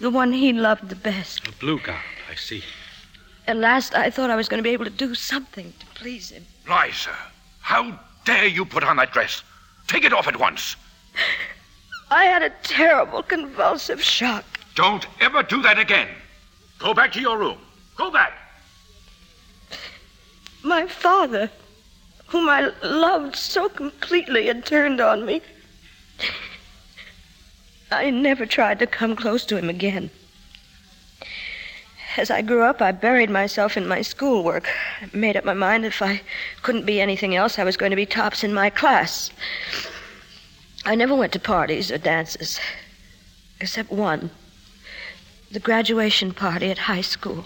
the 0.00 0.10
one 0.10 0.32
he 0.32 0.52
loved 0.52 0.88
the 0.88 0.96
best. 0.96 1.46
A 1.48 1.52
blue 1.52 1.78
gown, 1.80 2.00
I 2.30 2.34
see. 2.36 2.62
At 3.46 3.56
last, 3.56 3.94
I 3.94 4.10
thought 4.10 4.30
I 4.30 4.36
was 4.36 4.48
going 4.48 4.58
to 4.58 4.62
be 4.62 4.72
able 4.72 4.86
to 4.86 4.90
do 4.90 5.14
something 5.14 5.72
to 5.78 5.86
please 5.94 6.30
him. 6.30 6.46
Liza, 6.66 7.14
how 7.60 7.98
dare 8.24 8.46
you 8.46 8.64
put 8.64 8.82
on 8.82 8.96
that 8.96 9.12
dress? 9.12 9.42
Take 9.86 10.04
it 10.04 10.12
off 10.12 10.26
at 10.26 10.38
once. 10.38 10.76
I 12.10 12.24
had 12.24 12.42
a 12.42 12.50
terrible 12.62 13.22
convulsive 13.22 14.02
shock. 14.02 14.44
Don't 14.74 15.06
ever 15.20 15.42
do 15.42 15.62
that 15.62 15.78
again. 15.78 16.08
Go 16.78 16.94
back 16.94 17.12
to 17.12 17.20
your 17.20 17.38
room. 17.38 17.58
Go 17.96 18.10
back. 18.10 18.32
My 20.62 20.86
father, 20.86 21.50
whom 22.26 22.48
I 22.48 22.72
loved 22.82 23.36
so 23.36 23.68
completely, 23.68 24.46
had 24.46 24.66
turned 24.66 25.00
on 25.00 25.24
me. 25.24 25.42
I 27.92 28.10
never 28.10 28.46
tried 28.46 28.80
to 28.80 28.86
come 28.86 29.14
close 29.14 29.44
to 29.46 29.56
him 29.56 29.70
again. 29.70 30.10
As 32.16 32.30
I 32.30 32.42
grew 32.42 32.62
up, 32.62 32.80
I 32.80 32.92
buried 32.92 33.30
myself 33.30 33.76
in 33.76 33.86
my 33.86 34.02
schoolwork. 34.02 34.68
I 35.00 35.16
made 35.16 35.36
up 35.36 35.44
my 35.44 35.54
mind 35.54 35.84
if 35.84 36.00
I 36.02 36.22
couldn't 36.62 36.86
be 36.86 37.00
anything 37.00 37.36
else, 37.36 37.58
I 37.58 37.64
was 37.64 37.76
going 37.76 37.90
to 37.90 37.96
be 37.96 38.06
tops 38.06 38.42
in 38.42 38.54
my 38.54 38.70
class. 38.70 39.30
I 40.84 40.94
never 40.94 41.14
went 41.14 41.32
to 41.32 41.40
parties 41.40 41.90
or 41.90 41.98
dances, 41.98 42.58
except 43.60 43.90
one 43.90 44.30
the 45.54 45.60
graduation 45.60 46.32
party 46.32 46.68
at 46.72 46.78
high 46.78 47.00
school. 47.00 47.44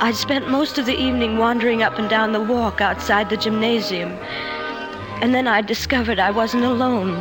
I'd 0.00 0.16
spent 0.16 0.50
most 0.50 0.76
of 0.76 0.86
the 0.86 0.96
evening 0.96 1.38
wandering 1.38 1.84
up 1.84 2.00
and 2.00 2.10
down 2.10 2.32
the 2.32 2.40
walk 2.40 2.80
outside 2.80 3.30
the 3.30 3.36
gymnasium. 3.36 4.10
And 5.22 5.32
then 5.32 5.46
I 5.46 5.60
discovered 5.60 6.18
I 6.18 6.32
wasn't 6.32 6.64
alone. 6.64 7.14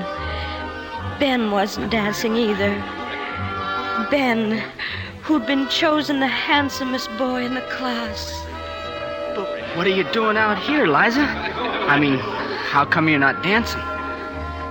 Ben 1.19 1.51
wasn't 1.51 1.91
dancing 1.91 2.35
either. 2.35 2.73
Ben, 4.09 4.63
who'd 5.21 5.45
been 5.45 5.67
chosen 5.69 6.19
the 6.19 6.27
handsomest 6.27 7.15
boy 7.15 7.45
in 7.45 7.53
the 7.53 7.67
class. 7.69 8.33
What 9.77 9.85
are 9.85 9.95
you 9.95 10.03
doing 10.05 10.35
out 10.35 10.57
here, 10.63 10.87
Liza? 10.87 11.21
I 11.21 11.99
mean, 11.99 12.17
how 12.17 12.85
come 12.85 13.07
you're 13.07 13.19
not 13.19 13.43
dancing? 13.43 13.81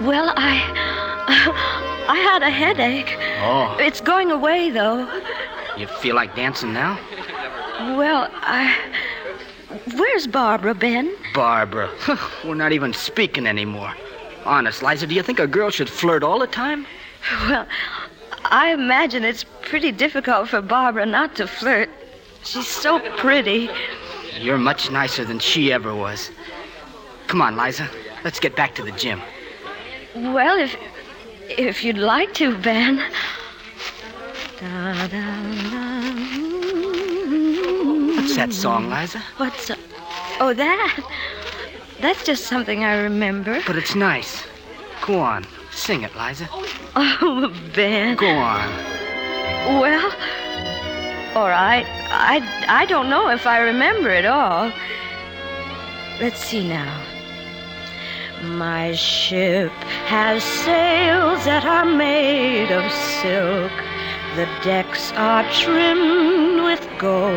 Well, 0.04 0.32
I. 0.36 1.84
I 2.08 2.16
had 2.16 2.42
a 2.42 2.50
headache. 2.50 3.16
Oh. 3.40 3.76
It's 3.80 4.00
going 4.00 4.30
away, 4.30 4.70
though. 4.70 5.08
You 5.76 5.86
feel 5.86 6.14
like 6.14 6.34
dancing 6.36 6.72
now? 6.72 6.98
Well, 7.96 8.30
I. 8.32 8.76
Where's 9.94 10.26
Barbara, 10.26 10.74
Ben? 10.74 11.14
Barbara. 11.34 11.90
We're 12.44 12.54
not 12.54 12.72
even 12.72 12.92
speaking 12.92 13.46
anymore. 13.46 13.92
Honest, 14.44 14.82
Liza, 14.82 15.06
do 15.06 15.14
you 15.14 15.22
think 15.22 15.40
a 15.40 15.46
girl 15.46 15.70
should 15.70 15.90
flirt 15.90 16.22
all 16.22 16.38
the 16.38 16.46
time? 16.46 16.86
Well, 17.48 17.66
I 18.44 18.72
imagine 18.72 19.24
it's 19.24 19.44
pretty 19.62 19.90
difficult 19.90 20.48
for 20.48 20.62
Barbara 20.62 21.04
not 21.04 21.34
to 21.36 21.46
flirt. 21.46 21.90
She's 22.44 22.68
so 22.68 23.00
pretty. 23.16 23.68
You're 24.38 24.58
much 24.58 24.90
nicer 24.90 25.24
than 25.24 25.40
she 25.40 25.72
ever 25.72 25.94
was. 25.94 26.30
Come 27.26 27.42
on, 27.42 27.56
Liza. 27.56 27.90
Let's 28.22 28.38
get 28.38 28.54
back 28.54 28.74
to 28.76 28.82
the 28.82 28.92
gym. 28.92 29.20
Well, 30.14 30.58
if 30.58 30.76
if 31.50 31.84
you'd 31.84 31.98
like 31.98 32.34
to, 32.34 32.56
Ben. 32.58 32.96
Da, 34.60 35.06
da, 35.06 35.06
da. 35.08 35.96
What's 38.16 38.36
that 38.36 38.52
song, 38.52 38.90
Liza? 38.90 39.22
What's. 39.36 39.70
Uh, 39.70 39.76
oh, 40.40 40.52
that? 40.54 40.98
That's 42.00 42.24
just 42.24 42.44
something 42.44 42.84
I 42.84 42.98
remember. 42.98 43.62
But 43.66 43.76
it's 43.76 43.94
nice. 43.94 44.44
Go 45.06 45.20
on. 45.20 45.46
Sing 45.72 46.02
it, 46.02 46.14
Liza. 46.16 46.48
Oh, 46.96 47.54
Ben. 47.74 48.16
Go 48.16 48.26
on. 48.26 48.68
Well, 49.80 50.12
all 51.34 51.48
right. 51.48 51.86
I, 52.10 52.40
I 52.68 52.86
don't 52.86 53.10
know 53.10 53.28
if 53.28 53.46
I 53.46 53.58
remember 53.58 54.10
it 54.10 54.24
all. 54.24 54.72
Let's 56.20 56.42
see 56.42 56.66
now. 56.66 57.05
My 58.46 58.92
ship 58.92 59.72
has 60.06 60.42
sails 60.42 61.44
that 61.44 61.64
are 61.64 61.84
made 61.84 62.70
of 62.70 62.90
silk. 63.20 63.72
The 64.36 64.46
decks 64.62 65.12
are 65.16 65.42
trimmed 65.50 66.62
with 66.62 66.88
gold. 66.98 67.34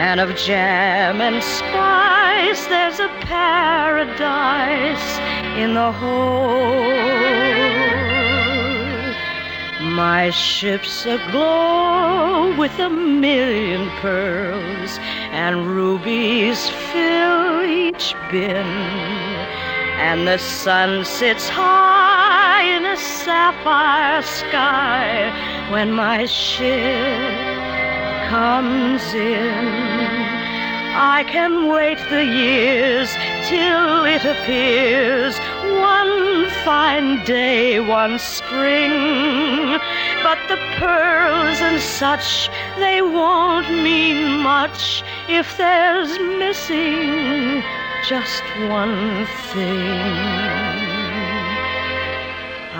And 0.00 0.20
of 0.20 0.34
jam 0.36 1.20
and 1.20 1.42
spice, 1.42 2.66
there's 2.66 2.98
a 2.98 3.08
paradise 3.26 5.18
in 5.58 5.74
the 5.74 5.92
hold. 5.92 6.88
My 9.92 10.30
ship's 10.30 11.04
aglow 11.04 12.56
with 12.56 12.78
a 12.78 12.88
million 12.88 13.90
pearls, 14.00 14.98
and 15.30 15.66
rubies 15.66 16.70
fill 16.70 17.62
each 17.64 18.14
bin 18.30 19.27
and 19.98 20.28
the 20.28 20.38
sun 20.38 21.04
sits 21.04 21.48
high 21.48 22.62
in 22.62 22.84
a 22.86 22.96
sapphire 22.96 24.22
sky 24.22 25.70
when 25.72 25.92
my 25.92 26.24
ship 26.24 27.34
comes 28.28 29.02
in. 29.12 29.66
I 30.94 31.24
can 31.26 31.68
wait 31.68 31.98
the 32.10 32.24
years 32.24 33.12
till 33.48 34.04
it 34.04 34.24
appears 34.24 35.36
one 35.80 36.48
fine 36.64 37.24
day, 37.24 37.80
one 37.80 38.20
spring. 38.20 39.80
But 40.22 40.38
the 40.48 40.58
pearls 40.78 41.60
and 41.60 41.80
such, 41.80 42.48
they 42.78 43.02
won't 43.02 43.68
mean 43.70 44.38
much 44.38 45.02
if 45.28 45.56
there's 45.56 46.18
missing 46.38 47.64
just 48.06 48.42
one 48.68 49.26
thing. 49.52 49.78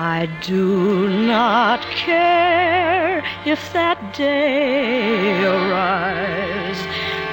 I 0.01 0.29
do 0.43 1.09
not 1.09 1.81
care 1.83 3.25
if 3.45 3.73
that 3.73 4.15
day 4.15 5.45
arrives. 5.45 6.79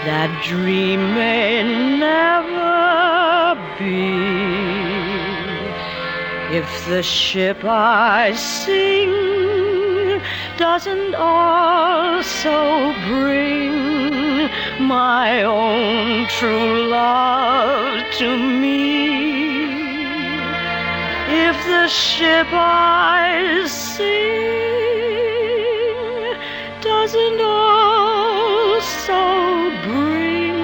That 0.06 0.44
dream 0.44 1.14
may 1.14 1.64
never 2.00 3.56
be. 3.78 4.56
If 6.56 6.88
the 6.88 7.04
ship 7.04 7.64
I 7.64 8.34
sing 8.34 9.65
doesn't 10.58 11.16
also 11.16 12.94
bring 13.08 14.50
my 14.80 15.44
own 15.44 16.28
true 16.28 16.88
love 16.88 18.04
to 18.20 18.38
me. 18.38 19.76
If 21.48 21.58
the 21.66 21.88
ship 21.88 22.48
I 22.52 23.66
sing 23.68 24.46
doesn't 26.82 27.42
also 27.42 29.22
bring 29.84 30.56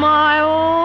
my 0.00 0.40
own 0.40 0.77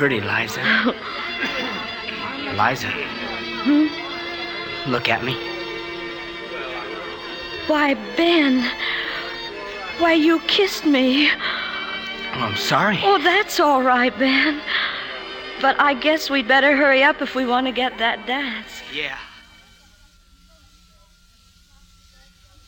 pretty, 0.00 0.22
Liza. 0.22 0.62
Liza. 2.56 2.88
Look 4.86 5.10
at 5.10 5.22
me. 5.22 5.34
Why, 7.66 7.92
Ben. 8.16 8.66
Why, 9.98 10.14
you 10.14 10.40
kissed 10.46 10.86
me. 10.86 11.30
Oh, 11.30 11.36
I'm 12.32 12.56
sorry. 12.56 12.98
Oh, 13.02 13.18
that's 13.18 13.60
all 13.60 13.82
right, 13.82 14.18
Ben. 14.18 14.62
But 15.60 15.78
I 15.78 15.92
guess 15.92 16.30
we'd 16.30 16.48
better 16.48 16.74
hurry 16.74 17.02
up 17.02 17.20
if 17.20 17.34
we 17.34 17.44
want 17.44 17.66
to 17.66 17.72
get 17.72 17.98
that 17.98 18.26
dance. 18.26 18.80
Yeah. 18.94 19.18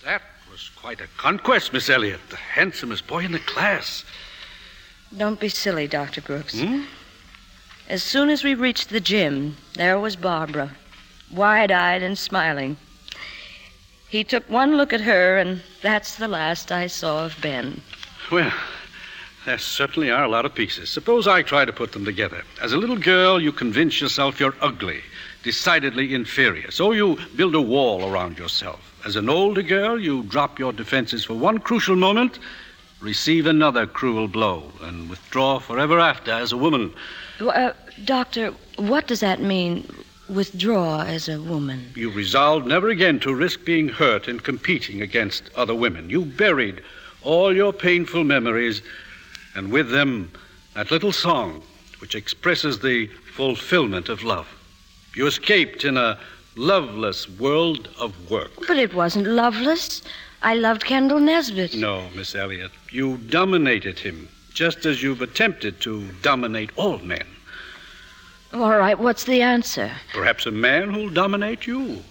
That 0.04 0.20
was 0.50 0.68
quite 0.76 1.00
a 1.00 1.06
conquest, 1.16 1.72
Miss 1.72 1.88
Elliott. 1.88 2.20
The 2.28 2.36
handsomest 2.36 3.06
boy 3.06 3.24
in 3.24 3.32
the 3.32 3.38
class. 3.38 4.04
Don't 5.16 5.40
be 5.40 5.48
silly, 5.48 5.88
Dr. 5.88 6.20
Brooks. 6.20 6.60
Hmm? 6.60 6.82
As 7.92 8.02
soon 8.02 8.30
as 8.30 8.42
we 8.42 8.54
reached 8.54 8.88
the 8.88 9.00
gym, 9.00 9.54
there 9.74 10.00
was 10.00 10.16
Barbara, 10.16 10.70
wide 11.30 11.70
eyed 11.70 12.02
and 12.02 12.18
smiling. 12.18 12.78
He 14.08 14.24
took 14.24 14.48
one 14.48 14.78
look 14.78 14.94
at 14.94 15.02
her, 15.02 15.36
and 15.36 15.62
that's 15.82 16.14
the 16.14 16.26
last 16.26 16.72
I 16.72 16.86
saw 16.86 17.26
of 17.26 17.36
Ben. 17.42 17.82
Well, 18.30 18.50
there 19.44 19.58
certainly 19.58 20.10
are 20.10 20.24
a 20.24 20.28
lot 20.30 20.46
of 20.46 20.54
pieces. 20.54 20.88
Suppose 20.88 21.28
I 21.28 21.42
try 21.42 21.66
to 21.66 21.72
put 21.72 21.92
them 21.92 22.06
together. 22.06 22.44
As 22.62 22.72
a 22.72 22.78
little 22.78 22.96
girl, 22.96 23.38
you 23.38 23.52
convince 23.52 24.00
yourself 24.00 24.40
you're 24.40 24.56
ugly. 24.62 25.02
decidedly 25.42 26.14
inferior. 26.14 26.70
So 26.70 26.92
you 26.92 27.18
build 27.36 27.54
a 27.54 27.60
wall 27.60 28.10
around 28.10 28.38
yourself. 28.38 28.80
As 29.04 29.16
an 29.16 29.28
older 29.28 29.60
girl, 29.60 30.00
you 30.00 30.22
drop 30.22 30.58
your 30.58 30.72
defenses 30.72 31.26
for 31.26 31.34
one 31.34 31.58
crucial 31.58 31.96
moment, 31.96 32.38
receive 33.00 33.44
another 33.46 33.86
cruel 33.86 34.28
blow, 34.28 34.72
and 34.80 35.10
withdraw 35.10 35.58
forever 35.58 36.00
after 36.00 36.30
as 36.30 36.52
a 36.52 36.56
woman. 36.56 36.94
Uh, 37.50 37.72
doctor, 38.04 38.52
what 38.76 39.06
does 39.06 39.20
that 39.20 39.40
mean, 39.40 39.86
withdraw 40.28 41.02
as 41.02 41.28
a 41.28 41.40
woman? 41.40 41.92
You 41.94 42.10
resolved 42.10 42.66
never 42.66 42.88
again 42.88 43.20
to 43.20 43.34
risk 43.34 43.64
being 43.64 43.88
hurt 43.88 44.28
in 44.28 44.40
competing 44.40 45.02
against 45.02 45.50
other 45.54 45.74
women. 45.74 46.10
You 46.10 46.24
buried 46.24 46.82
all 47.22 47.54
your 47.54 47.72
painful 47.72 48.24
memories, 48.24 48.82
and 49.54 49.70
with 49.70 49.90
them, 49.90 50.30
that 50.74 50.90
little 50.90 51.12
song 51.12 51.62
which 52.00 52.14
expresses 52.14 52.80
the 52.80 53.06
fulfillment 53.36 54.08
of 54.08 54.24
love. 54.24 54.48
You 55.14 55.26
escaped 55.26 55.84
in 55.84 55.96
a 55.96 56.18
loveless 56.56 57.28
world 57.28 57.88
of 57.98 58.30
work. 58.30 58.50
But 58.66 58.78
it 58.78 58.94
wasn't 58.94 59.26
loveless. 59.26 60.02
I 60.42 60.54
loved 60.54 60.84
Kendall 60.84 61.20
Nesbitt. 61.20 61.74
No, 61.74 62.08
Miss 62.16 62.34
Elliott. 62.34 62.72
You 62.90 63.18
dominated 63.18 63.98
him, 63.98 64.28
just 64.52 64.86
as 64.86 65.02
you've 65.02 65.22
attempted 65.22 65.80
to 65.80 66.08
dominate 66.22 66.70
all 66.76 66.98
men. 66.98 67.26
All 68.52 68.76
right, 68.76 68.98
what's 68.98 69.24
the 69.24 69.40
answer? 69.40 69.90
Perhaps 70.12 70.44
a 70.46 70.50
man 70.50 70.92
who'll 70.92 71.08
dominate 71.10 71.66
you. 71.66 72.02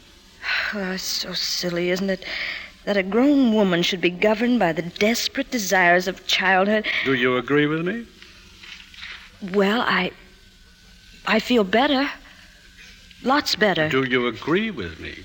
Oh, 0.73 0.91
it's 0.93 1.04
so 1.04 1.34
silly, 1.34 1.91
isn't 1.91 2.10
it? 2.10 2.25
That 2.86 2.97
a 2.97 3.04
grown 3.04 3.54
woman 3.54 3.84
should 3.84 4.01
be 4.01 4.10
governed 4.10 4.58
by 4.58 4.71
the 4.73 4.82
desperate 4.82 5.51
desires 5.51 6.08
of 6.08 6.25
childhood. 6.25 6.88
Do 7.06 7.13
you 7.13 7.38
agree 7.38 7.67
with 7.67 7.86
me? 7.86 8.08
Well, 9.54 9.82
I. 9.82 10.12
I 11.27 11.39
feel 11.39 11.63
better. 11.63 12.10
Lots 13.21 13.56
better. 13.56 13.88
Do 13.88 14.04
you 14.04 14.25
agree 14.25 14.71
with 14.71 14.99
me? 14.99 15.15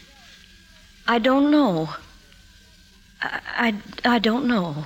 I 1.09 1.19
don't 1.19 1.51
know. 1.51 1.89
I, 3.23 3.41
I, 4.05 4.17
I 4.17 4.19
don't 4.19 4.47
know. 4.47 4.85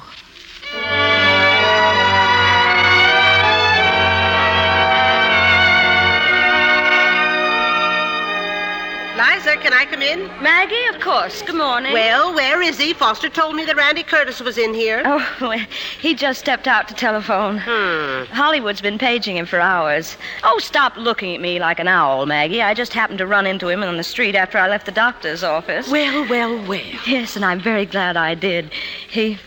Liza, 9.41 9.57
can 9.57 9.73
I 9.73 9.87
come 9.87 10.03
in? 10.03 10.27
Maggie, 10.43 10.85
of 10.95 11.01
course. 11.01 11.41
Good 11.41 11.55
morning. 11.55 11.95
Well, 11.95 12.35
where 12.35 12.61
is 12.61 12.77
he? 12.79 12.93
Foster 12.93 13.31
told 13.31 13.57
me 13.57 13.65
that 13.65 13.75
Randy 13.75 14.03
Curtis 14.03 14.39
was 14.39 14.59
in 14.59 14.75
here. 14.75 15.01
Oh, 15.07 15.27
well, 15.41 15.59
he 15.99 16.13
just 16.15 16.41
stepped 16.41 16.69
out 16.69 16.89
to 16.89 16.95
telephone. 16.95 17.57
Hmm. 17.57 18.31
Hollywood's 18.35 18.83
been 18.83 18.99
paging 18.99 19.39
him 19.39 19.47
for 19.47 19.59
hours. 19.59 20.19
Oh, 20.45 20.59
stop 20.59 20.95
looking 20.99 21.35
at 21.35 21.41
me 21.41 21.59
like 21.59 21.79
an 21.79 21.89
owl, 21.89 22.27
Maggie. 22.27 22.61
I 22.61 22.75
just 22.75 22.93
happened 22.93 23.17
to 23.21 23.27
run 23.27 23.47
into 23.47 23.69
him 23.69 23.83
on 23.83 23.97
the 23.97 24.05
street 24.05 24.35
after 24.35 24.59
I 24.59 24.69
left 24.69 24.85
the 24.85 24.93
doctor's 24.93 25.43
office. 25.43 25.89
Well, 25.89 26.29
well, 26.29 26.63
well. 26.67 27.01
Yes, 27.07 27.35
and 27.35 27.43
I'm 27.43 27.61
very 27.61 27.87
glad 27.87 28.19
I 28.19 28.35
did. 28.35 28.71
He. 29.09 29.39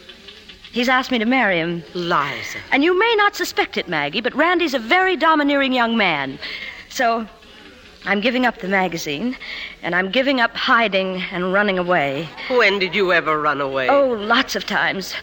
He's 0.71 0.89
asked 0.89 1.11
me 1.11 1.19
to 1.19 1.25
marry 1.25 1.59
him. 1.59 1.83
Liza. 1.93 2.57
And 2.71 2.83
you 2.83 2.97
may 2.97 3.13
not 3.15 3.35
suspect 3.35 3.77
it, 3.77 3.87
Maggie, 3.87 4.21
but 4.21 4.33
Randy's 4.33 4.73
a 4.73 4.79
very 4.79 5.15
domineering 5.15 5.71
young 5.71 5.95
man. 5.95 6.39
So 6.89 7.27
I'm 8.05 8.19
giving 8.19 8.45
up 8.45 8.57
the 8.57 8.67
magazine, 8.67 9.37
and 9.81 9.95
I'm 9.95 10.11
giving 10.11 10.41
up 10.41 10.55
hiding 10.55 11.21
and 11.31 11.53
running 11.53 11.79
away. 11.79 12.27
When 12.49 12.77
did 12.79 12.93
you 12.93 13.13
ever 13.13 13.39
run 13.39 13.61
away? 13.61 13.87
Oh, 13.89 14.09
lots 14.09 14.55
of 14.55 14.65
times. 14.65 15.13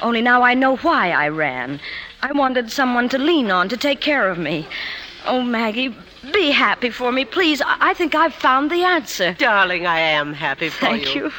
Only 0.00 0.20
now 0.20 0.42
I 0.42 0.52
know 0.52 0.76
why 0.76 1.12
I 1.12 1.28
ran. 1.28 1.80
I 2.22 2.32
wanted 2.32 2.70
someone 2.70 3.08
to 3.10 3.18
lean 3.18 3.50
on 3.50 3.68
to 3.70 3.76
take 3.76 4.00
care 4.00 4.28
of 4.28 4.36
me. 4.38 4.66
Oh, 5.26 5.40
Maggie, 5.42 5.94
be 6.32 6.50
happy 6.50 6.90
for 6.90 7.10
me, 7.10 7.24
please. 7.24 7.62
I, 7.62 7.76
I 7.80 7.94
think 7.94 8.14
I've 8.14 8.34
found 8.34 8.70
the 8.70 8.82
answer. 8.84 9.32
Darling, 9.34 9.86
I 9.86 9.98
am 9.98 10.34
happy 10.34 10.68
for 10.68 10.90
you. 10.90 11.04
Thank 11.04 11.14
you. 11.14 11.32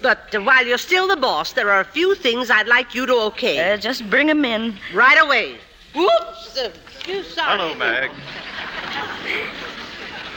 But 0.00 0.34
uh, 0.34 0.40
while 0.40 0.66
you're 0.66 0.78
still 0.78 1.06
the 1.08 1.16
boss, 1.16 1.52
there 1.52 1.70
are 1.70 1.80
a 1.80 1.84
few 1.84 2.14
things 2.14 2.50
I'd 2.50 2.66
like 2.66 2.94
you 2.94 3.04
to 3.06 3.14
okay. 3.32 3.72
Uh, 3.72 3.76
just 3.76 4.08
bring 4.08 4.30
'em 4.30 4.44
in. 4.44 4.76
Right 4.94 5.20
away. 5.20 5.58
Whoops! 5.94 6.56
Uh, 6.58 6.70
you 7.06 7.22
sorry. 7.22 7.58
Hello, 7.58 7.74
Mag. 7.74 8.10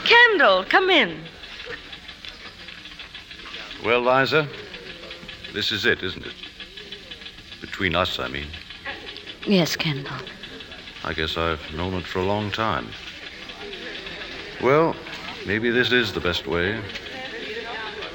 Kendall, 0.06 0.64
come 0.64 0.90
in. 0.90 1.18
Well, 3.84 4.00
Liza, 4.00 4.48
this 5.52 5.72
is 5.72 5.84
it, 5.84 6.02
isn't 6.02 6.24
it? 6.26 6.34
Between 7.60 7.94
us, 7.94 8.18
I 8.18 8.28
mean. 8.28 8.46
Yes, 9.46 9.76
Kendall. 9.76 10.16
I 11.04 11.12
guess 11.12 11.36
I've 11.36 11.60
known 11.74 11.94
it 11.94 12.06
for 12.06 12.18
a 12.20 12.24
long 12.24 12.50
time. 12.50 12.88
Well, 14.62 14.96
maybe 15.46 15.70
this 15.70 15.92
is 15.92 16.12
the 16.12 16.20
best 16.20 16.46
way. 16.46 16.80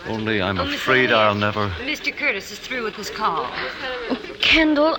Only 0.07 0.41
I'm 0.41 0.59
Oh, 0.59 0.63
afraid 0.67 1.11
I'll 1.11 1.35
never. 1.35 1.69
Mr. 1.81 2.15
Curtis 2.15 2.51
is 2.51 2.59
through 2.59 2.83
with 2.83 2.95
his 2.95 3.09
call. 3.09 3.47
Kendall, 4.41 4.97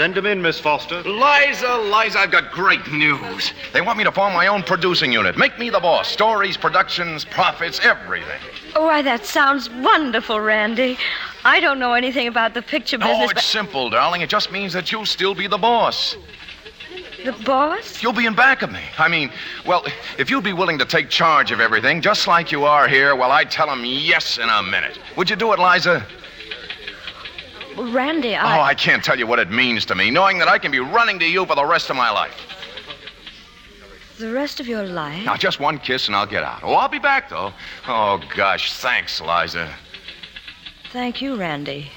Send 0.00 0.16
him 0.16 0.24
in, 0.24 0.40
Miss 0.40 0.58
Foster. 0.58 1.02
Liza, 1.02 1.76
Liza, 1.76 2.20
I've 2.20 2.30
got 2.30 2.52
great 2.52 2.90
news. 2.90 3.52
They 3.74 3.82
want 3.82 3.98
me 3.98 4.04
to 4.04 4.10
form 4.10 4.32
my 4.32 4.46
own 4.46 4.62
producing 4.62 5.12
unit. 5.12 5.36
Make 5.36 5.58
me 5.58 5.68
the 5.68 5.78
boss. 5.78 6.08
Stories, 6.08 6.56
productions, 6.56 7.26
profits, 7.26 7.80
everything. 7.82 8.40
oh, 8.76 8.86
why, 8.86 9.02
that 9.02 9.26
sounds 9.26 9.68
wonderful, 9.68 10.40
Randy. 10.40 10.96
I 11.44 11.60
don't 11.60 11.78
know 11.78 11.92
anything 11.92 12.28
about 12.28 12.54
the 12.54 12.62
picture 12.62 12.96
business. 12.96 13.14
Oh, 13.14 13.20
business, 13.24 13.42
it's 13.42 13.52
simple, 13.52 13.90
darling. 13.90 14.22
It 14.22 14.30
just 14.30 14.50
means 14.50 14.72
that 14.72 14.90
you'll 14.90 15.04
still 15.04 15.34
be 15.34 15.46
the 15.46 15.58
boss. 15.58 16.16
the 17.22 17.32
boss? 17.44 18.02
You'll 18.02 18.14
be 18.14 18.24
in 18.24 18.34
back 18.34 18.62
of 18.62 18.72
me. 18.72 18.80
I 18.96 19.06
mean, 19.06 19.30
well, 19.66 19.84
if 20.16 20.30
you'd 20.30 20.42
be 20.42 20.54
willing 20.54 20.78
to 20.78 20.86
take 20.86 21.10
charge 21.10 21.52
of 21.52 21.60
everything, 21.60 22.00
just 22.00 22.26
like 22.26 22.50
you 22.50 22.64
are 22.64 22.88
here, 22.88 23.14
well, 23.14 23.32
I'd 23.32 23.50
tell 23.50 23.66
them 23.66 23.84
yes 23.84 24.38
in 24.38 24.48
a 24.48 24.62
minute. 24.62 24.98
Would 25.18 25.28
you 25.28 25.36
do 25.36 25.52
it, 25.52 25.58
Liza? 25.58 26.06
Randy, 27.76 28.34
I. 28.34 28.58
Oh, 28.58 28.62
I 28.62 28.74
can't 28.74 29.02
tell 29.04 29.18
you 29.18 29.26
what 29.26 29.38
it 29.38 29.50
means 29.50 29.84
to 29.86 29.94
me, 29.94 30.10
knowing 30.10 30.38
that 30.38 30.48
I 30.48 30.58
can 30.58 30.70
be 30.70 30.80
running 30.80 31.18
to 31.18 31.26
you 31.26 31.46
for 31.46 31.54
the 31.54 31.64
rest 31.64 31.90
of 31.90 31.96
my 31.96 32.10
life. 32.10 32.34
The 34.18 34.32
rest 34.32 34.60
of 34.60 34.66
your 34.66 34.84
life? 34.84 35.24
Now, 35.24 35.36
just 35.36 35.60
one 35.60 35.78
kiss 35.78 36.06
and 36.06 36.14
I'll 36.14 36.26
get 36.26 36.42
out. 36.42 36.60
Oh, 36.62 36.74
I'll 36.74 36.88
be 36.88 36.98
back, 36.98 37.30
though. 37.30 37.52
Oh, 37.88 38.20
gosh, 38.36 38.74
thanks, 38.74 39.20
Liza. 39.20 39.74
Thank 40.92 41.22
you, 41.22 41.36
Randy. 41.36 41.90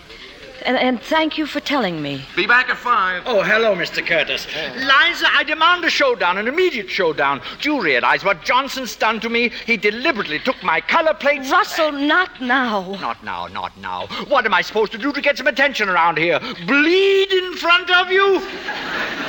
And, 0.65 0.77
and 0.77 1.01
thank 1.01 1.37
you 1.37 1.45
for 1.45 1.59
telling 1.59 2.01
me. 2.01 2.25
Be 2.35 2.47
back 2.47 2.69
at 2.69 2.77
five. 2.77 3.23
Oh, 3.25 3.43
hello, 3.43 3.75
Mr. 3.75 4.05
Curtis. 4.05 4.47
Liza, 4.75 5.27
I 5.31 5.43
demand 5.45 5.83
a 5.83 5.89
showdown, 5.89 6.37
an 6.37 6.47
immediate 6.47 6.89
showdown. 6.89 7.41
Do 7.61 7.73
you 7.73 7.81
realize 7.81 8.23
what 8.23 8.43
Johnson's 8.43 8.95
done 8.95 9.19
to 9.21 9.29
me? 9.29 9.49
He 9.65 9.75
deliberately 9.75 10.39
took 10.39 10.61
my 10.63 10.79
color 10.79 11.13
plates. 11.13 11.51
Russell, 11.51 11.91
not 11.91 12.41
now. 12.41 12.97
Not 13.01 13.23
now, 13.23 13.47
not 13.47 13.77
now. 13.77 14.07
What 14.27 14.45
am 14.45 14.53
I 14.53 14.61
supposed 14.61 14.91
to 14.93 14.97
do 14.97 15.11
to 15.11 15.21
get 15.21 15.37
some 15.37 15.47
attention 15.47 15.89
around 15.89 16.17
here? 16.17 16.39
Bleed 16.65 17.31
in 17.31 17.53
front 17.55 17.89
of 17.91 18.09
you? 18.09 18.39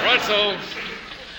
Russell, 0.05 0.57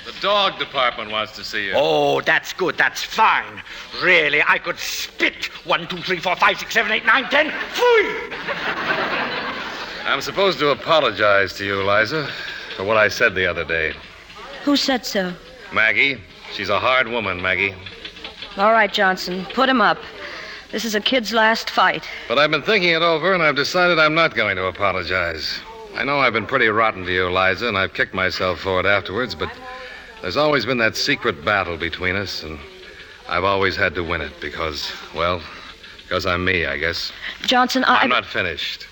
the 0.06 0.14
dog 0.20 0.60
department 0.60 1.10
wants 1.12 1.36
to 1.38 1.44
see 1.44 1.68
you. 1.68 1.74
Oh, 1.74 2.20
that's 2.22 2.52
good. 2.52 2.78
That's 2.78 3.02
fine. 3.02 3.62
Really, 4.04 4.44
I 4.46 4.58
could 4.58 4.78
spit. 4.78 5.46
One, 5.66 5.88
two, 5.88 5.98
three, 5.98 6.20
four, 6.20 6.36
five, 6.36 6.60
six, 6.60 6.74
seven, 6.74 6.92
eight, 6.92 7.06
nine, 7.06 7.30
ten. 7.30 7.52
Fui! 7.72 9.15
I'm 10.06 10.22
supposed 10.22 10.60
to 10.60 10.70
apologize 10.70 11.54
to 11.54 11.66
you, 11.66 11.82
Liza, 11.82 12.30
for 12.78 12.84
what 12.84 12.96
I 12.96 13.08
said 13.08 13.34
the 13.34 13.48
other 13.48 13.66
day. 13.66 13.92
Who 14.64 14.76
said 14.78 15.04
so? 15.04 15.34
Maggie, 15.74 16.22
she's 16.54 16.70
a 16.70 16.80
hard 16.80 17.08
woman, 17.08 17.42
Maggie. 17.42 17.74
All 18.56 18.72
right, 18.72 18.94
Johnson, 18.94 19.46
put 19.54 19.68
him 19.68 19.82
up. 19.82 19.98
This 20.72 20.86
is 20.86 20.94
a 20.94 21.02
kid's 21.02 21.34
last 21.34 21.72
fight. 21.72 22.08
But 22.28 22.38
I've 22.38 22.52
been 22.52 22.62
thinking 22.62 22.92
it 22.92 23.02
over, 23.02 23.34
and 23.34 23.42
I've 23.42 23.56
decided 23.56 23.98
I'm 23.98 24.14
not 24.14 24.36
going 24.36 24.56
to 24.58 24.66
apologize. 24.66 25.60
I 25.96 26.04
know 26.04 26.20
I've 26.20 26.34
been 26.34 26.46
pretty 26.46 26.68
rotten 26.68 27.04
to 27.06 27.12
you, 27.12 27.30
Liza, 27.30 27.68
and 27.68 27.78
I've 27.78 27.94
kicked 27.94 28.14
myself 28.14 28.60
for 28.60 28.80
it 28.80 28.86
afterwards, 28.86 29.34
but 29.34 29.52
there's 30.22 30.38
always 30.38 30.68
been 30.68 30.78
that 30.78 30.96
secret 30.96 31.44
battle 31.44 31.78
between 31.78 32.16
us, 32.16 32.44
and 32.44 32.60
I've 33.28 33.44
always 33.44 33.76
had 33.76 33.96
to 33.96 34.04
win 34.04 34.22
it 34.22 34.40
because, 34.40 34.92
well, 35.16 35.42
because 36.04 36.28
I'm 36.28 36.46
me, 36.46 36.66
I 36.68 36.78
guess. 36.78 37.12
Johnson, 37.42 37.84
I. 37.86 38.02
I'm 38.02 38.10
not 38.10 38.26
finished. 38.26 38.88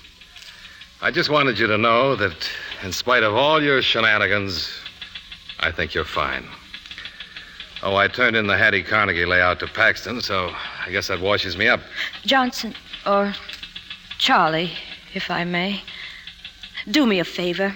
I 1.03 1.11
just 1.11 1.29
wanted 1.29 1.59
you 1.59 1.67
to 1.67 1.77
know 1.77 2.15
that, 2.15 2.49
in 2.81 2.93
spite 2.93 3.23
of 3.23 3.35
all 3.35 3.61
your 3.61 3.81
shenanigans, 3.81 4.71
I 5.59 5.69
think 5.69 5.93
you're 5.93 6.05
fine. 6.05 6.47
Oh, 7.81 7.97
I 7.97 8.07
turned 8.07 8.37
in 8.37 8.47
the 8.47 8.55
Hattie 8.55 8.83
Carnegie 8.83 9.25
layout 9.25 9.59
to 9.59 9.67
Paxton, 9.67 10.21
so 10.21 10.53
I 10.85 10.91
guess 10.91 11.09
that 11.09 11.19
washes 11.19 11.57
me 11.57 11.67
up. 11.67 11.81
Johnson, 12.25 12.73
or 13.05 13.33
Charlie, 14.17 14.71
if 15.13 15.29
I 15.29 15.43
may. 15.43 15.81
Do 16.89 17.05
me 17.05 17.19
a 17.19 17.25
favor. 17.25 17.75